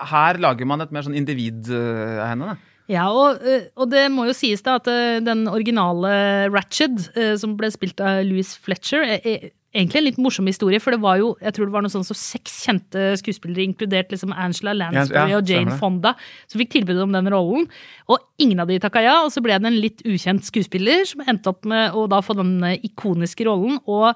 Her 0.00 0.38
lager 0.40 0.64
man 0.64 0.80
et 0.80 0.90
mer 0.96 1.04
sånn 1.04 1.18
individ 1.20 1.68
eh, 1.68 2.16
av 2.24 2.28
henne. 2.32 2.54
Da. 2.54 2.56
Ja, 2.90 3.06
og, 3.14 3.44
eh, 3.46 3.68
og 3.78 3.90
det 3.92 4.08
må 4.10 4.26
jo 4.26 4.34
sies 4.34 4.64
da 4.66 4.80
at 4.80 4.88
eh, 4.90 5.20
den 5.22 5.46
originale 5.50 6.50
Ratched, 6.50 6.98
eh, 7.14 7.32
som 7.38 7.54
ble 7.58 7.70
spilt 7.70 8.02
av 8.02 8.24
Louis 8.26 8.52
Fletcher, 8.58 9.06
er 9.06 9.50
er 9.70 9.84
egentlig 9.84 10.00
en 10.00 10.06
litt 10.08 10.16
morsom 10.18 10.48
historie, 10.50 10.80
for 10.82 10.90
det 10.90 10.98
var 10.98 11.20
jo 11.20 11.28
jeg 11.38 11.54
tror 11.54 11.68
det 11.68 11.74
var 11.76 11.84
noe 11.84 11.92
sånn 11.92 12.02
som 12.02 12.16
seks 12.18 12.56
kjente 12.64 13.04
skuespillere, 13.20 13.62
inkludert 13.68 14.10
liksom 14.10 14.32
Angela 14.34 14.72
Lansbury 14.74 15.30
Ja, 15.30 15.38
og 15.38 15.46
Jane. 15.46 15.76
Fonda, 15.78 16.16
som 16.50 16.58
fikk 16.58 16.72
tilbud 16.74 16.98
om 17.04 17.14
den 17.14 17.30
rollen. 17.30 17.68
Og 18.10 18.18
ingen 18.42 18.58
av 18.58 18.66
de 18.66 18.80
takka 18.82 19.04
ja, 19.04 19.20
og 19.22 19.30
så 19.30 19.38
ble 19.44 19.60
det 19.62 19.70
en 19.70 19.78
litt 19.78 20.02
ukjent 20.02 20.42
skuespiller 20.42 21.06
som 21.06 21.22
endte 21.22 21.52
opp 21.52 21.62
med 21.70 21.94
å 21.94 22.08
da 22.10 22.18
få 22.18 22.34
den 22.40 22.58
ikoniske 22.80 23.46
rollen. 23.46 23.78
Og 23.86 24.10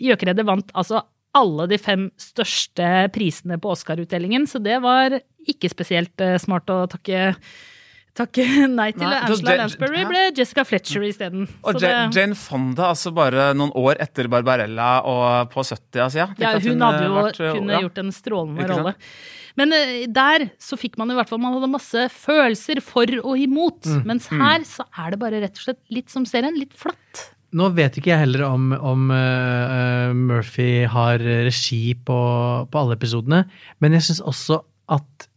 Gjøkeredet 0.00 0.48
vant 0.48 0.72
altså 0.72 1.04
alle 1.36 1.68
de 1.68 1.76
fem 1.76 2.08
største 2.16 2.88
prisene 3.12 3.60
på 3.60 3.76
Oscar-utdelingen, 3.76 4.48
så 4.48 4.64
det 4.64 4.80
var 4.80 5.20
ikke 5.44 5.68
spesielt 5.68 6.24
smart 6.40 6.72
å 6.72 6.86
takke 6.88 7.34
Takke 8.16 8.44
nei 8.78 8.90
til 8.96 9.04
Nei, 9.04 9.20
Angela 9.26 9.52
Ja- 9.52 9.60
Lansbury, 9.62 10.04
ble 10.08 10.22
Jessica 10.36 10.64
Fletcher 10.64 11.04
isteden. 11.04 11.46
Og 11.62 11.76
Så 11.76 11.84
Ja- 11.84 12.06
det- 12.08 12.16
Jane 12.16 12.34
Fonda, 12.34 12.90
altså 12.94 13.12
bare 13.14 13.52
noen 13.54 13.72
år 13.76 14.00
etter 14.00 14.28
Barbarella 14.32 15.02
og 15.04 15.50
på 15.52 15.64
70 15.64 16.00
altså, 16.06 16.28
Ja, 16.40 16.54
hun 16.58 16.80
hadde 16.80 17.04
jo 17.04 17.56
kunne 17.60 17.80
gjort 17.84 17.98
en 17.98 18.12
strålende 18.12 18.64
Ikke 18.64 18.78
rolle. 18.80 18.94
Men 19.56 19.72
eh, 19.72 20.06
der 20.06 20.50
så 20.60 20.76
fikk 20.76 20.98
man 21.00 21.10
i 21.10 21.14
hvert 21.16 21.30
fall 21.30 21.40
Man 21.40 21.56
hadde 21.56 21.70
masse 21.72 22.08
følelser 22.12 22.82
for 22.84 23.08
og 23.22 23.38
imot. 23.40 23.84
Mm. 23.84 24.02
Mens 24.08 24.28
her 24.28 24.66
så 24.68 24.84
er 24.98 25.14
det 25.14 25.20
bare 25.22 25.40
rett 25.40 25.56
og 25.56 25.64
slett 25.68 25.80
litt 25.92 26.12
som 26.12 26.26
serien. 26.28 26.56
Litt 26.56 26.74
flatt. 26.76 27.30
Nå 27.56 27.70
vet 27.76 27.96
ikke 27.96 28.10
jeg 28.10 28.24
heller 28.26 28.42
om, 28.48 28.72
om 28.74 29.06
uh, 29.14 30.12
Murphy 30.12 30.84
har 30.90 31.22
regi 31.22 31.94
på, 31.94 32.18
på 32.68 32.80
alle 32.82 32.96
episodene, 32.98 33.44
men 33.80 33.96
jeg 33.96 34.08
syns 34.08 34.20
også 34.28 34.58
at 34.92 35.28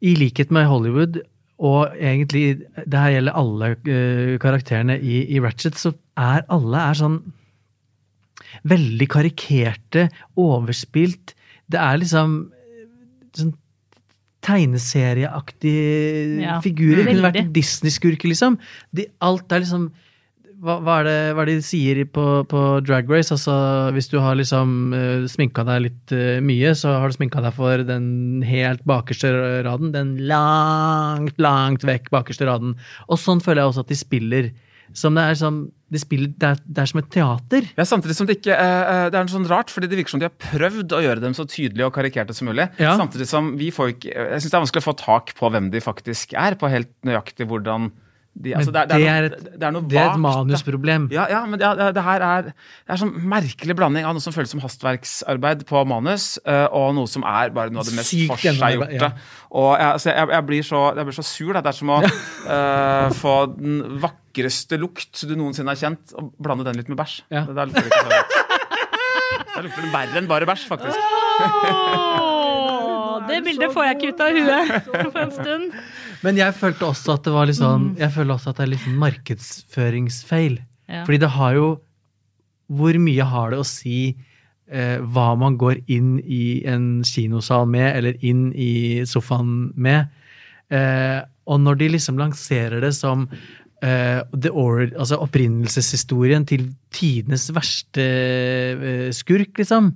i 0.00 0.14
likhet 0.16 0.52
med 0.54 0.68
Hollywood, 0.70 1.20
og 1.60 1.92
egentlig 2.00 2.62
det 2.88 2.96
her 2.96 3.12
gjelder 3.16 3.36
alle 3.36 3.74
eh, 3.84 4.38
karakterene 4.40 4.96
i, 4.96 5.26
i 5.28 5.40
Ratchet, 5.44 5.76
så 5.76 5.92
er 6.16 6.46
alle 6.48 6.84
er 6.88 6.96
sånn 6.96 7.18
veldig 8.70 9.06
karikerte, 9.12 10.06
overspilt. 10.40 11.34
Det 11.70 11.78
er 11.80 12.00
liksom 12.00 12.38
eh, 12.48 12.86
sånn 13.36 13.52
tegneserieaktige 14.40 16.46
Ja, 16.46 16.56
figurer. 16.64 17.02
Det 17.02 17.10
kunne 17.10 17.28
vært 17.28 17.42
en 17.42 17.52
Disney-skurke, 17.52 18.30
liksom. 18.30 18.56
De, 18.96 19.04
alt 19.20 19.52
er 19.52 19.60
liksom 19.66 19.90
hva, 20.60 20.76
hva, 20.84 20.94
er 21.00 21.06
det, 21.08 21.18
hva 21.34 21.42
er 21.42 21.50
det 21.50 21.56
de 21.60 21.64
sier 21.64 22.00
på, 22.12 22.24
på 22.50 22.62
Drag 22.84 23.08
Race? 23.10 23.32
Altså, 23.32 23.54
hvis 23.96 24.10
du 24.12 24.18
har 24.20 24.36
liksom 24.36 24.94
uh, 24.94 25.26
sminka 25.30 25.64
deg 25.68 25.86
litt 25.86 26.14
uh, 26.14 26.38
mye, 26.44 26.74
så 26.76 26.98
har 27.00 27.08
du 27.08 27.16
sminka 27.16 27.42
deg 27.44 27.56
for 27.56 27.84
den 27.88 28.08
helt 28.46 28.84
bakerste 28.88 29.30
raden. 29.66 29.94
Den 29.96 30.16
langt, 30.30 31.40
langt 31.40 31.86
vekk 31.88 32.10
bakerste 32.12 32.48
raden. 32.48 32.76
Og 33.08 33.20
sånn 33.20 33.40
føler 33.44 33.64
jeg 33.64 33.72
også 33.72 33.86
at 33.86 33.94
de 33.94 34.00
spiller. 34.00 34.50
Som 34.96 35.14
det 35.14 35.22
er 35.22 35.38
som 35.38 35.60
de 35.90 35.98
spiller, 36.02 36.30
det, 36.38 36.48
er, 36.48 36.60
det 36.66 36.82
er 36.82 36.90
som 36.90 37.00
et 37.00 37.08
teater. 37.14 37.66
Ja, 37.78 37.86
Samtidig 37.86 38.16
som 38.18 38.28
det 38.28 38.40
ikke 38.40 38.54
eh, 38.54 38.90
eh, 38.90 39.06
Det 39.10 39.18
er 39.18 39.26
noe 39.26 39.32
sånn 39.32 39.48
rart, 39.50 39.72
fordi 39.72 39.90
det 39.90 39.98
virker 39.98 40.14
som 40.14 40.22
de 40.22 40.28
har 40.28 40.34
prøvd 40.34 40.94
å 40.94 41.02
gjøre 41.02 41.22
dem 41.22 41.34
så 41.36 41.46
tydelige 41.50 41.88
og 41.88 41.94
karikerte 41.94 42.34
som 42.36 42.50
mulig. 42.50 42.68
Ja. 42.82 42.96
Samtidig 42.98 43.26
som 43.30 43.52
vi 43.58 43.72
får 43.74 43.94
ikke 43.94 44.12
Jeg 44.12 44.42
syns 44.42 44.50
det 44.50 44.58
er 44.58 44.64
vanskelig 44.66 44.84
å 44.84 44.88
få 44.90 44.96
tak 44.98 45.34
på 45.38 45.50
hvem 45.54 45.70
de 45.74 45.82
faktisk 45.82 46.34
er, 46.38 46.58
på 46.58 46.70
helt 46.70 46.92
nøyaktig 47.06 47.48
hvordan 47.50 47.90
de 48.40 48.52
altså, 48.54 48.70
det, 48.70 48.80
er, 48.80 48.86
det, 48.86 49.06
er 49.10 49.26
et- 49.26 49.48
det 49.58 49.66
er 49.66 49.72
noe 49.74 49.84
det 49.90 49.98
er 49.98 50.12
et 50.12 50.20
manusproblem. 50.22 51.08
Ja, 51.12 51.26
ja, 51.28 51.40
men 51.50 51.58
det, 51.60 51.66
det, 51.96 52.04
her 52.06 52.22
er 52.24 52.42
Det 52.52 52.94
er 52.94 53.00
sånn 53.02 53.12
merkelig 53.28 53.74
blanding 53.76 54.06
av 54.06 54.14
noe 54.16 54.22
som 54.22 54.32
føles 54.32 54.52
som 54.54 54.62
hastverksarbeid 54.62 55.66
på 55.68 55.82
manus, 55.90 56.38
eh, 56.46 56.66
og 56.70 56.94
noe 56.96 57.10
som 57.10 57.26
er 57.26 57.50
bare 57.56 57.74
noe 57.74 57.82
av 57.82 57.90
det 57.90 57.98
mest 57.98 58.14
forseggjorte. 58.30 58.94
Ja. 58.96 59.10
Og 59.50 59.74
jeg, 59.74 59.90
altså, 59.98 60.12
jeg, 60.14 60.30
jeg, 60.36 60.46
blir 60.52 60.70
så, 60.70 60.84
jeg 60.96 61.10
blir 61.10 61.18
så 61.18 61.26
sur. 61.26 61.52
Det 61.58 61.72
er 61.72 61.78
som 61.80 61.90
å 61.90 62.00
uh, 62.06 63.10
få 63.18 63.36
den 63.56 63.82
vakreste 64.06 64.78
lukt 64.80 65.26
du 65.26 65.34
noensinne 65.34 65.74
har 65.74 65.82
kjent, 65.82 66.14
og 66.14 66.30
blande 66.38 66.68
den 66.70 66.78
litt 66.78 66.88
med 66.92 67.00
bæsj. 67.02 67.20
Ja. 67.34 67.44
Det, 67.50 67.58
der 67.58 67.72
lukter 67.72 67.82
det 67.82 67.90
ikke 67.90 68.06
så 68.06 68.10
godt. 68.14 69.46
Da 69.50 69.66
lukter 69.66 69.94
verre 69.98 70.22
enn 70.22 70.30
bare 70.30 70.48
bæsj, 70.54 70.68
faktisk. 70.70 72.28
Det 73.28 73.40
bildet 73.44 73.74
får 73.74 73.86
jeg 73.86 73.96
ikke 73.96 74.10
ut 74.10 74.24
av 74.24 74.38
huet 74.38 74.88
for 75.12 75.20
en 75.22 75.34
stund. 75.34 75.76
Men 76.24 76.40
jeg 76.40 76.56
følte 76.56 76.88
også 76.88 77.16
at 77.16 77.26
det 77.26 77.34
var 77.34 77.48
litt 77.48 77.58
sånn 77.58 77.92
Jeg 78.00 78.12
føler 78.14 78.34
også 78.34 78.52
at 78.52 78.58
det 78.58 78.64
er 78.66 78.72
litt 78.74 78.82
sånn 78.84 78.98
markedsføringsfeil. 79.00 80.58
Ja. 80.90 81.04
Fordi 81.06 81.20
det 81.22 81.30
har 81.36 81.54
jo 81.56 81.68
Hvor 82.70 82.98
mye 83.02 83.26
har 83.26 83.52
det 83.52 83.60
å 83.62 83.66
si 83.66 84.00
eh, 84.70 84.98
hva 85.02 85.32
man 85.38 85.56
går 85.58 85.82
inn 85.90 86.18
i 86.22 86.62
en 86.70 87.02
kinosal 87.06 87.66
med, 87.70 87.88
eller 87.98 88.20
inn 88.22 88.50
i 88.54 89.02
sofaen 89.08 89.72
med? 89.74 90.12
Eh, 90.70 91.18
og 91.50 91.58
når 91.64 91.80
de 91.80 91.88
liksom 91.96 92.20
lanserer 92.20 92.84
det 92.84 92.94
som 92.98 93.26
Uh, 93.80 94.20
the 94.36 94.50
or, 94.52 94.90
altså 94.92 95.16
opprinnelseshistorien 95.24 96.44
til 96.44 96.66
tidenes 96.92 97.46
verste 97.56 98.04
uh, 98.76 99.06
skurk, 99.16 99.54
liksom, 99.56 99.94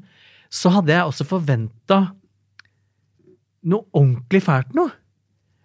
så 0.48 0.72
hadde 0.72 0.94
jeg 0.94 1.10
også 1.10 1.26
forventa 1.28 1.98
noe 3.64 3.86
ordentlig 3.96 4.42
fælt 4.44 4.74
noe. 4.76 4.92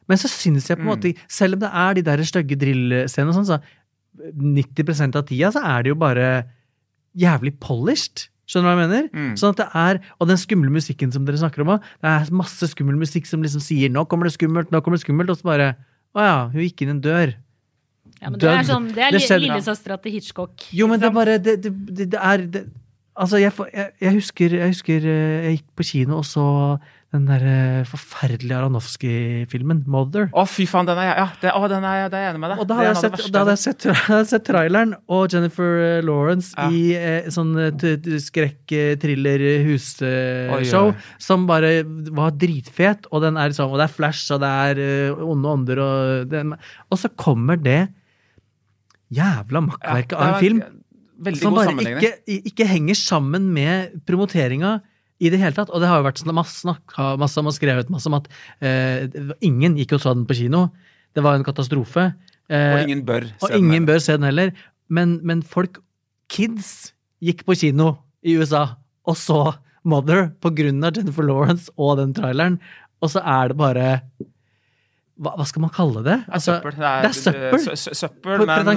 Men 0.10 0.18
så 0.18 0.30
syns 0.32 0.68
jeg 0.72 0.78
på 0.80 0.86
en 0.88 0.90
måte, 0.90 1.12
selv 1.30 1.54
om 1.58 1.60
det 1.62 1.70
er 1.70 1.94
de 2.00 2.02
der 2.08 2.24
stygge 2.26 2.56
drillscenene, 2.58 3.30
og 3.30 3.38
sånn, 3.38 3.60
så 3.60 3.60
90% 4.34 5.16
av 5.20 5.26
tida 5.30 5.52
så 5.54 5.62
er 5.64 5.84
det 5.86 5.92
jo 5.94 5.98
bare 6.02 6.30
jævlig 7.20 7.54
polished. 7.62 8.26
Skjønner 8.50 8.66
du 8.66 8.70
hva 8.70 8.74
jeg 8.74 8.90
mener? 8.90 9.10
Mm. 9.14 9.34
Sånn 9.38 9.54
at 9.54 9.60
det 9.62 9.68
er, 9.78 10.00
Og 10.20 10.28
den 10.32 10.40
skumle 10.42 10.72
musikken 10.74 11.12
som 11.14 11.26
dere 11.28 11.38
snakker 11.38 11.62
om. 11.62 11.76
Det 12.02 12.10
er 12.10 12.32
masse 12.34 12.66
skummel 12.72 12.98
musikk 12.98 13.28
som 13.30 13.44
liksom 13.46 13.62
sier 13.62 13.90
'nå 13.94 14.08
kommer 14.10 14.26
det 14.26 14.34
skummelt', 14.34 14.72
nå 14.74 14.82
kommer 14.82 14.98
det 14.98 15.06
skummelt, 15.06 15.30
og 15.30 15.38
så 15.38 15.44
bare 15.44 15.76
Å 16.16 16.20
ja, 16.26 16.48
hun 16.50 16.62
gikk 16.66 16.82
inn 16.82 16.90
en 16.90 17.02
dør. 17.02 17.36
Ja, 18.20 18.30
men 18.32 18.40
det 18.40 18.50
er 18.50 18.64
sånn, 18.66 18.88
det 18.92 19.04
er 19.06 19.12
li- 19.12 19.48
lillesøstera 19.48 20.02
til 20.02 20.12
Hitchcock. 20.12 20.66
Jo, 20.74 20.88
men 20.88 21.00
det 21.00 21.06
er 21.08 21.14
bare 21.14 21.38
Det, 21.38 21.62
det, 21.62 21.72
det, 21.96 22.10
det 22.10 22.20
er 22.20 22.38
det, 22.48 22.66
Altså, 23.20 23.36
jeg, 23.42 23.52
jeg, 23.74 23.90
jeg 24.00 24.14
husker 24.16 24.54
Jeg 24.56 24.68
husker 24.72 25.04
eh, 25.12 25.44
jeg 25.46 25.54
gikk 25.60 25.70
på 25.76 25.84
kino 25.92 26.14
og 26.22 26.26
så 26.28 26.44
den 27.10 27.24
der 27.26 27.42
eh, 27.42 27.82
forferdelige 27.90 28.54
Aronofsky-filmen 28.54 29.82
'Mother'. 29.90 30.30
Å, 30.30 30.46
fy 30.46 30.70
faen, 30.70 30.86
den 30.86 30.94
er 31.02 31.08
jeg 31.08 31.18
ja, 31.18 31.26
det, 31.42 31.50
å, 31.58 31.66
den 31.72 31.82
er, 31.90 32.06
det 32.06 32.14
er 32.20 32.24
jeg 32.28 32.34
enig 32.36 32.42
med 32.44 32.52
deg. 32.54 32.60
Og 32.62 32.68
da 32.70 32.76
hadde, 32.78 32.92
jeg 32.92 33.02
sett, 33.02 33.18
hadde 33.40 33.56
sett, 33.58 33.82
hadde 34.04 34.28
sett 34.30 34.46
traileren 34.46 34.94
og 35.10 35.26
Jennifer 35.34 35.72
eh, 35.82 36.06
Lawrence 36.06 36.54
Ja. 36.54 36.70
i 36.70 36.94
eh, 36.94 37.26
sånn 37.34 37.58
skrekk-thriller-husshow 38.28 40.94
som 41.18 41.50
bare 41.50 41.82
var 42.14 42.30
dritfet, 42.38 43.10
og 43.10 43.26
den 43.26 43.42
er 43.42 43.50
liksom, 43.50 43.74
og 43.74 43.82
det 43.82 43.90
er 43.90 43.96
Flash, 43.98 44.30
og 44.36 44.40
det 44.46 44.52
er 44.70 44.78
uh, 45.10 45.26
onde 45.34 45.50
ånder, 45.50 45.78
og, 45.82 46.30
og 46.94 46.98
så 47.02 47.10
kommer 47.18 47.58
det 47.58 47.90
jævla 49.10 49.66
makkverket 49.66 50.14
Ja, 50.14 50.22
av 50.22 50.30
en 50.30 50.38
film 50.44 50.62
Veldig 51.20 51.42
som 51.42 51.56
god 51.56 51.76
bare 51.76 51.98
ikke, 52.00 52.40
ikke 52.52 52.68
henger 52.70 52.98
sammen 52.98 53.50
med 53.56 54.00
promoteringa 54.08 54.78
i 55.20 55.32
det 55.34 55.40
hele 55.42 55.56
tatt. 55.58 55.72
Og 55.74 55.84
det 55.84 55.90
har 55.92 56.00
jo 56.00 56.08
vært 56.08 56.22
sånn 56.22 56.34
masse 56.36 56.62
snakk 56.64 56.96
masse 57.20 57.40
om 57.42 57.50
og 57.52 57.56
skrevet 57.56 57.92
masse 57.92 58.08
om 58.08 58.16
at 58.20 58.30
eh, 58.64 59.08
ingen 59.46 59.76
gikk 59.80 59.98
og 59.98 60.04
så 60.04 60.16
den 60.16 60.28
på 60.30 60.38
kino. 60.40 60.70
Det 61.16 61.24
var 61.26 61.36
en 61.36 61.44
katastrofe. 61.48 62.12
Eh, 62.50 62.74
Og 62.76 62.88
ingen 62.88 63.04
bør 63.08 63.28
se 63.28 63.52
den 63.52 63.60
ingen 63.66 63.88
bør 63.90 64.04
se 64.04 64.16
den 64.18 64.28
heller. 64.30 64.54
Men, 64.90 65.20
men 65.28 65.44
folk, 65.46 65.82
kids, 66.32 66.94
gikk 67.22 67.44
på 67.46 67.58
kino 67.60 67.98
i 68.24 68.38
USA 68.40 68.64
og 69.10 69.18
så 69.20 69.42
Mother 69.90 70.28
på 70.44 70.52
grunn 70.56 70.84
av 70.84 70.98
Jennifer 70.98 71.24
Lawrence 71.26 71.72
og 71.80 71.98
den 72.02 72.12
traileren. 72.16 72.58
Og 73.04 73.12
så 73.14 73.22
er 73.24 73.52
det 73.52 73.58
bare 73.60 73.88
Hva, 75.20 75.34
hva 75.36 75.46
skal 75.50 75.62
man 75.66 75.72
kalle 75.76 76.02
det? 76.06 76.14
Det 76.32 76.40
søppel. 76.46 76.76
Det 76.80 76.86
er, 76.88 77.02
det 77.04 77.10
er 77.10 77.18
søppel. 77.18 77.60
sø- 77.66 77.76
sø- 77.76 77.96
søppel 78.00 78.46
men 78.48 78.70
på 78.70 78.76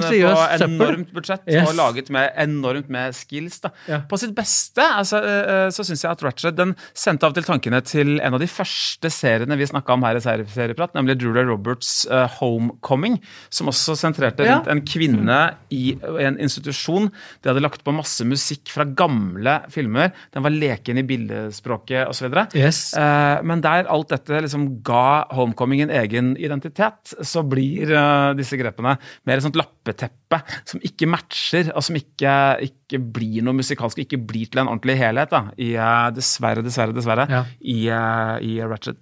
enormt 0.67 1.13
budsjett 1.15 1.47
Yes. 1.47 1.69
og 1.69 1.75
laget 1.77 2.09
med 2.11 2.31
enormt 2.43 2.89
med 2.91 3.15
skills. 3.15 3.61
Ja. 3.87 4.01
På 4.09 4.17
sitt 4.19 4.33
beste 4.35 4.83
altså, 4.83 5.21
eh, 5.23 5.69
så 5.71 5.85
syns 5.87 6.03
jeg 6.03 6.11
at 6.11 6.23
Ratchet 6.25 6.55
den 6.57 6.75
sendte 6.93 7.23
av 7.29 7.33
til 7.37 7.43
tankene 7.47 7.79
til 7.85 8.19
en 8.19 8.33
av 8.35 8.39
de 8.43 8.47
første 8.51 9.09
seriene 9.13 9.55
vi 9.57 9.65
snakka 9.69 9.93
om 9.95 10.03
her 10.03 10.19
i 10.19 10.19
serieprat, 10.19 10.93
nemlig 10.97 11.15
Julia 11.21 11.45
Roberts 11.47 12.05
eh, 12.11 12.27
Homecoming, 12.39 13.19
som 13.49 13.67
også 13.71 13.95
sentrerte 13.99 14.43
Ja. 14.45 14.59
en 14.67 14.81
kvinne 14.81 15.55
i 15.71 15.93
en 16.19 16.37
institusjon. 16.43 17.09
De 17.41 17.49
hadde 17.53 17.61
lagt 17.63 17.83
på 17.85 17.93
masse 17.95 18.25
musikk 18.27 18.67
fra 18.73 18.83
gamle 18.85 19.61
filmer. 19.71 20.11
Den 20.33 20.43
var 20.43 20.51
leken 20.51 20.97
i 20.99 21.03
bildespråket 21.07 22.07
osv. 22.09 22.33
Yes. 22.55 22.93
Eh, 22.97 23.41
men 23.43 23.61
der 23.63 23.87
alt 23.87 24.09
dette 24.09 24.41
liksom 24.43 24.81
ga 24.83 25.25
Homecoming 25.33 25.81
en 25.85 25.89
egen 26.03 26.32
identitet, 26.39 27.13
så 27.21 27.43
blir 27.47 27.91
uh, 27.93 28.31
disse 28.37 28.57
grepene 28.59 28.95
mer 29.27 29.37
et 29.39 29.45
sånt 29.45 29.57
lappeteppe 29.59 30.39
som 30.65 30.81
ikke 30.83 31.07
matcher, 31.09 31.71
og 31.75 31.83
som 31.85 31.95
ikke, 31.99 32.33
ikke 32.69 32.99
blir 33.13 33.43
noe 33.45 33.57
musikalsk, 33.59 33.99
ikke 34.05 34.21
blir 34.23 34.49
til 34.49 34.63
en 34.63 34.71
ordentlig 34.71 34.97
helhet, 35.01 35.29
da, 35.33 35.43
i, 35.57 35.73
uh, 35.77 36.09
dessverre, 36.15 36.63
dessverre, 36.65 36.95
dessverre, 36.95 37.27
Ja. 37.29 37.43
i, 37.61 37.79
uh, 37.89 38.37
i 38.41 38.57
Ratchet. 38.63 38.97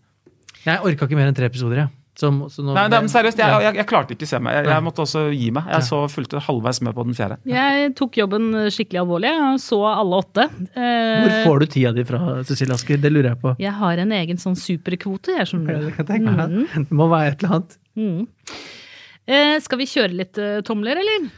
Jeg 0.66 0.80
orka 0.86 1.08
ikke 1.08 1.18
mer 1.18 1.32
enn 1.32 1.38
tre 1.38 1.48
episoder, 1.50 1.86
jeg. 1.86 1.90
Så, 1.90 2.01
så 2.20 2.28
nå- 2.34 2.74
Nei, 2.76 2.88
nei, 2.92 3.00
men 3.00 3.10
seriøst, 3.10 3.40
jeg, 3.40 3.62
jeg, 3.64 3.76
jeg 3.80 3.88
klarte 3.88 4.12
ikke 4.16 4.28
å 4.28 4.30
se 4.34 4.40
meg. 4.44 4.58
Jeg, 4.60 4.66
jeg 4.68 4.84
måtte 4.84 5.02
også 5.06 5.22
gi 5.32 5.48
meg. 5.56 5.70
Jeg 5.72 5.86
så 5.88 6.00
fulgte 6.12 6.42
halvveis 6.44 6.82
med 6.84 6.94
på 6.98 7.06
den 7.08 7.16
fjerde. 7.18 7.38
Jeg 7.56 7.94
tok 7.96 8.18
jobben 8.20 8.50
skikkelig 8.74 9.00
alvorlig 9.02 9.32
Jeg 9.32 9.62
så 9.64 9.80
alle 9.88 10.20
åtte. 10.20 10.46
Eh, 10.76 11.24
Hvor 11.24 11.36
får 11.48 11.64
du 11.64 11.66
tida 11.78 11.94
di 11.96 12.04
fra, 12.08 12.20
Cecilie 12.44 12.76
Asker? 12.76 13.00
Det 13.02 13.12
lurer 13.14 13.32
jeg 13.32 13.40
på. 13.42 13.56
Jeg 13.64 13.74
har 13.80 14.04
en 14.04 14.12
egen 14.20 14.42
sånn 14.44 14.58
superkvote, 14.60 15.38
jeg 15.40 15.48
skjønner 15.54 15.80
Det 15.80 16.10
du. 16.10 16.26
jeg. 16.28 16.86
Det 16.90 17.00
må 17.00 17.08
være 17.12 17.32
et 17.32 17.44
eller 17.46 17.56
annet. 17.62 17.78
Mm. 17.96 18.28
Eh, 19.32 19.56
skal 19.64 19.80
vi 19.80 19.88
kjøre 19.88 20.16
litt 20.18 20.38
eh, 20.42 20.60
tomler, 20.68 21.00
eller? 21.02 21.30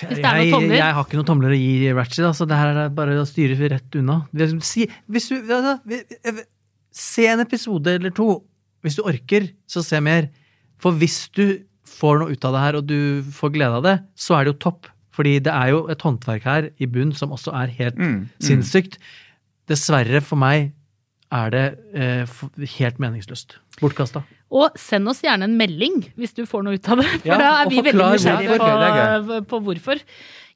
Hvis 0.00 0.20
det 0.20 0.24
er 0.24 0.36
noen 0.38 0.52
tomler. 0.54 0.76
jeg 0.78 0.94
har 0.96 1.04
ikke 1.08 1.18
noen 1.18 1.28
tomler 1.28 1.52
å 1.56 1.58
gi 1.58 1.90
Ratchet. 1.96 2.24
Altså, 2.28 2.46
det 2.48 2.56
her 2.60 2.76
er 2.84 2.92
bare 2.94 3.16
å 3.20 3.26
styre 3.28 3.56
rett 3.72 3.96
unna. 3.98 4.20
Si, 4.62 4.86
hvis 5.10 5.26
du, 5.32 5.40
hvis 5.42 6.06
du 6.06 6.44
se 6.92 7.26
en 7.30 7.42
episode 7.42 7.96
eller 7.98 8.14
to. 8.14 8.28
Hvis 8.84 8.96
du 8.96 9.02
orker, 9.04 9.50
så 9.68 9.82
se 9.84 10.00
mer. 10.00 10.30
For 10.80 10.96
hvis 10.96 11.28
du 11.36 11.60
får 11.90 12.20
noe 12.22 12.32
ut 12.32 12.44
av 12.48 12.54
det 12.56 12.60
her, 12.64 12.78
og 12.80 12.86
du 12.88 13.22
får 13.36 13.52
glede 13.56 13.80
av 13.80 13.84
det, 13.84 13.96
så 14.16 14.38
er 14.38 14.46
det 14.46 14.54
jo 14.54 14.60
topp. 14.70 14.88
Fordi 15.12 15.38
det 15.44 15.52
er 15.52 15.72
jo 15.74 15.80
et 15.92 16.00
håndverk 16.06 16.44
her 16.46 16.68
i 16.80 16.86
bunn 16.88 17.10
som 17.16 17.32
også 17.34 17.52
er 17.60 17.72
helt 17.80 17.98
Mm, 17.98 18.12
mm. 18.22 18.28
sinnssykt. 18.46 18.98
Dessverre 19.68 20.20
for 20.24 20.40
meg 20.40 20.70
er 21.30 21.50
det 21.54 21.64
eh, 21.94 22.38
helt 22.78 22.98
meningsløst. 23.02 23.58
Bortkasta. 23.80 24.22
Og 24.50 24.74
send 24.80 25.06
oss 25.08 25.20
gjerne 25.22 25.46
en 25.46 25.54
melding 25.58 26.00
hvis 26.18 26.32
du 26.34 26.42
får 26.48 26.64
noe 26.66 26.74
ut 26.78 26.88
av 26.90 27.02
det. 27.02 27.06
For 27.20 27.28
Ja, 27.30 27.36
da 27.38 27.50
er 27.62 27.70
vi 27.70 27.82
veldig 27.86 28.08
nysgjerrige 28.16 28.56
på, 29.28 29.40
på 29.52 29.60
hvorfor. 29.66 30.00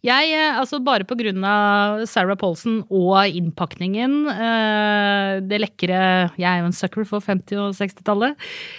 Jeg, 0.05 0.35
eh, 0.37 0.59
altså 0.61 0.83
Bare 0.85 1.07
av 1.49 2.03
Sarah 2.11 2.37
Paulson 2.37 2.83
og 2.93 3.25
innpakningen, 3.25 4.19
eh, 4.29 5.41
det 5.41 5.61
lekre 5.63 6.31
Jeg 6.37 6.45
er 6.51 6.61
jo 6.61 6.69
en 6.69 6.77
sucker 6.77 7.07
for 7.09 7.21
50- 7.25 7.57
og 7.63 7.75
60-tallet, 7.79 8.37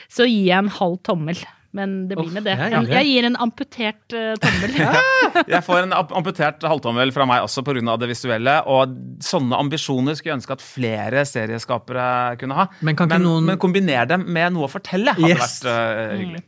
så 0.07 0.27
gir 0.29 0.51
jeg 0.51 0.57
en 0.63 0.69
halv 0.69 0.99
tommel. 1.03 1.37
Men 1.75 2.07
det 2.07 2.15
blir 2.15 2.31
med 2.31 2.45
det. 2.47 2.53
jeg 2.55 2.87
Jeg, 2.87 3.05
gir 3.09 3.25
en 3.27 3.35
amputert 3.43 4.13
eh, 4.15 4.35
tommel. 4.39 4.77
Jeg 5.51 5.59
får 5.65 5.81
en 5.83 5.91
amp- 5.97 6.13
amputert 6.15 6.63
halvtommel 6.63 7.11
fra 7.11 7.25
meg 7.27 7.43
også 7.43 7.65
pga. 7.67 7.97
det 7.99 8.07
visuelle. 8.13 8.53
Og 8.71 8.93
sånne 9.19 9.57
ambisjoner 9.59 10.15
skulle 10.15 10.31
jeg 10.31 10.39
ønske 10.39 10.55
at 10.55 10.63
flere 10.63 11.25
serieskapere 11.27 12.37
kunne 12.39 12.55
ha. 12.55 12.69
Men 12.79 12.95
kan 12.95 13.09
ikke 13.11 13.19
noen- 13.25 13.43
men 13.49 13.57
kombiner 13.59 14.07
dem 14.07 14.23
med 14.31 14.53
noe 14.55 14.69
å 14.69 14.71
fortelle, 14.71 15.17
hadde 15.17 15.27
Yes. 15.27 15.59
vært 15.65 16.15
hyggelig. 16.21 16.43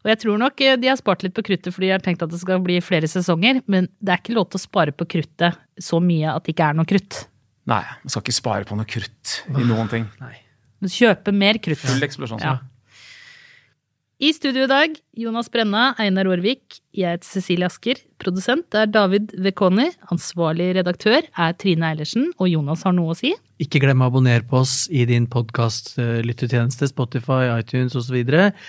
Og 0.00 0.12
jeg 0.12 0.20
tror 0.22 0.40
nok 0.40 0.62
eh, 0.64 0.78
de 0.80 0.88
har 0.90 0.98
spart 1.00 1.24
litt 1.26 1.36
på 1.36 1.44
kruttet 1.44 1.74
fordi 1.74 1.90
de 1.90 1.94
har 1.96 2.04
tenkt 2.04 2.22
at 2.24 2.32
det 2.32 2.40
skal 2.40 2.62
bli 2.64 2.78
flere 2.84 3.08
sesonger, 3.10 3.60
men 3.70 3.90
det 4.00 4.14
er 4.14 4.22
ikke 4.22 4.36
lov 4.38 4.48
til 4.50 4.60
å 4.60 4.64
spare 4.64 4.96
på 4.96 5.08
kruttet 5.16 5.60
så 5.80 6.00
mye 6.04 6.32
at 6.32 6.46
det 6.46 6.54
ikke 6.54 6.70
er 6.72 6.78
noe 6.78 6.88
krutt. 6.88 7.24
Nei, 7.70 7.82
man 8.02 8.12
skal 8.12 8.24
ikke 8.24 8.38
spare 8.40 8.66
på 8.68 8.78
noe 8.78 8.88
krutt 8.88 9.40
i 9.52 9.66
noen 9.68 9.90
ting. 9.92 10.08
Nei. 10.22 10.34
Kjøpe 10.88 11.32
mer 11.36 11.60
krutt. 11.60 11.82
Full 11.84 12.06
eksplosjon. 12.06 12.40
Ja. 12.40 12.58
I 14.20 14.34
studio 14.36 14.66
i 14.66 14.68
dag, 14.68 14.96
Jonas 15.16 15.46
Brenna, 15.48 15.94
Einar 16.00 16.28
Aarvik, 16.28 16.80
jeg 16.92 17.16
heter 17.16 17.24
Cecilie 17.24 17.64
Asker. 17.64 18.00
Produsent 18.20 18.76
er 18.76 18.90
David 18.92 19.30
Vekoni. 19.40 19.86
Ansvarlig 20.12 20.66
redaktør 20.76 21.24
er 21.24 21.54
Trine 21.56 21.88
Eilertsen, 21.88 22.26
og 22.36 22.50
Jonas 22.50 22.84
har 22.84 22.92
noe 22.96 23.14
å 23.14 23.16
si. 23.16 23.32
Ikke 23.64 23.80
glem 23.80 24.04
å 24.04 24.10
abonnere 24.10 24.44
på 24.44 24.60
oss 24.60 24.74
i 24.92 25.06
din 25.08 25.24
podkastlyttetjeneste, 25.30 26.90
Spotify, 26.92 27.46
iTunes 27.54 27.96
osv. 27.96 28.18
Og 28.20 28.60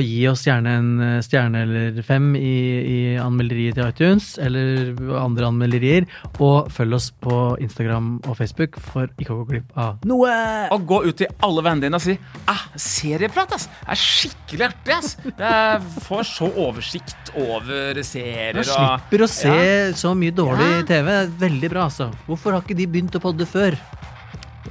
gi 0.00 0.22
oss 0.30 0.46
gjerne 0.46 0.70
en 0.80 0.86
eh, 1.04 1.18
stjerne 1.22 1.60
eller 1.66 1.98
fem 2.02 2.30
i, 2.38 2.52
i 2.88 2.98
anmelderiet 3.20 3.76
til 3.76 3.90
iTunes, 3.90 4.30
eller 4.40 4.94
andre 5.20 5.50
anmelderier. 5.50 6.06
Og 6.40 6.70
følg 6.72 6.96
oss 6.96 7.10
på 7.12 7.36
Instagram 7.60 8.14
og 8.24 8.38
Facebook 8.38 8.78
for 8.80 9.10
ikke 9.20 9.34
å 9.34 9.42
gå 9.42 9.48
glipp 9.52 9.74
av 9.78 10.00
noe! 10.08 10.32
Og 10.72 10.86
gå 10.88 11.02
ut 11.10 11.18
til 11.20 11.28
alle 11.44 11.64
vennene 11.66 11.84
dine 11.84 12.00
og 12.00 12.04
si 12.06 12.16
ah, 12.48 12.64
serieprat, 12.80 13.52
ass! 13.58 13.68
Det 13.82 13.92
er 13.92 14.02
skikkelig 14.02 14.66
artig, 14.70 14.96
ass! 14.96 15.12
Jeg 15.28 16.04
får 16.08 16.24
så 16.32 16.48
oversikt 16.64 17.32
over 17.36 18.00
serier 18.08 18.56
Man 18.56 18.64
og 18.64 18.70
slipper 18.72 19.26
å 19.26 19.30
se 19.36 19.52
Ja. 19.52 19.92
så 20.00 20.14
mye 20.16 20.32
dårlig 20.34 20.70
Ja. 20.78 20.82
TV. 20.88 21.12
Veldig 21.44 21.70
bra, 21.74 21.84
altså. 21.90 22.08
Hvorfor 22.26 22.56
har 22.56 22.64
ikke 22.64 22.78
de 22.78 22.88
begynt 22.88 23.20
å 23.20 23.22
podde 23.22 23.44
før? 23.48 23.76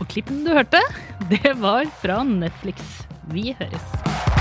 Og 0.02 0.10
klippen 0.10 0.44
du 0.46 0.52
hørte, 0.58 0.82
det 1.30 1.54
var 1.62 1.86
fra 2.02 2.24
Netflix. 2.28 3.06
Vi 3.34 3.54
høres. 3.60 4.37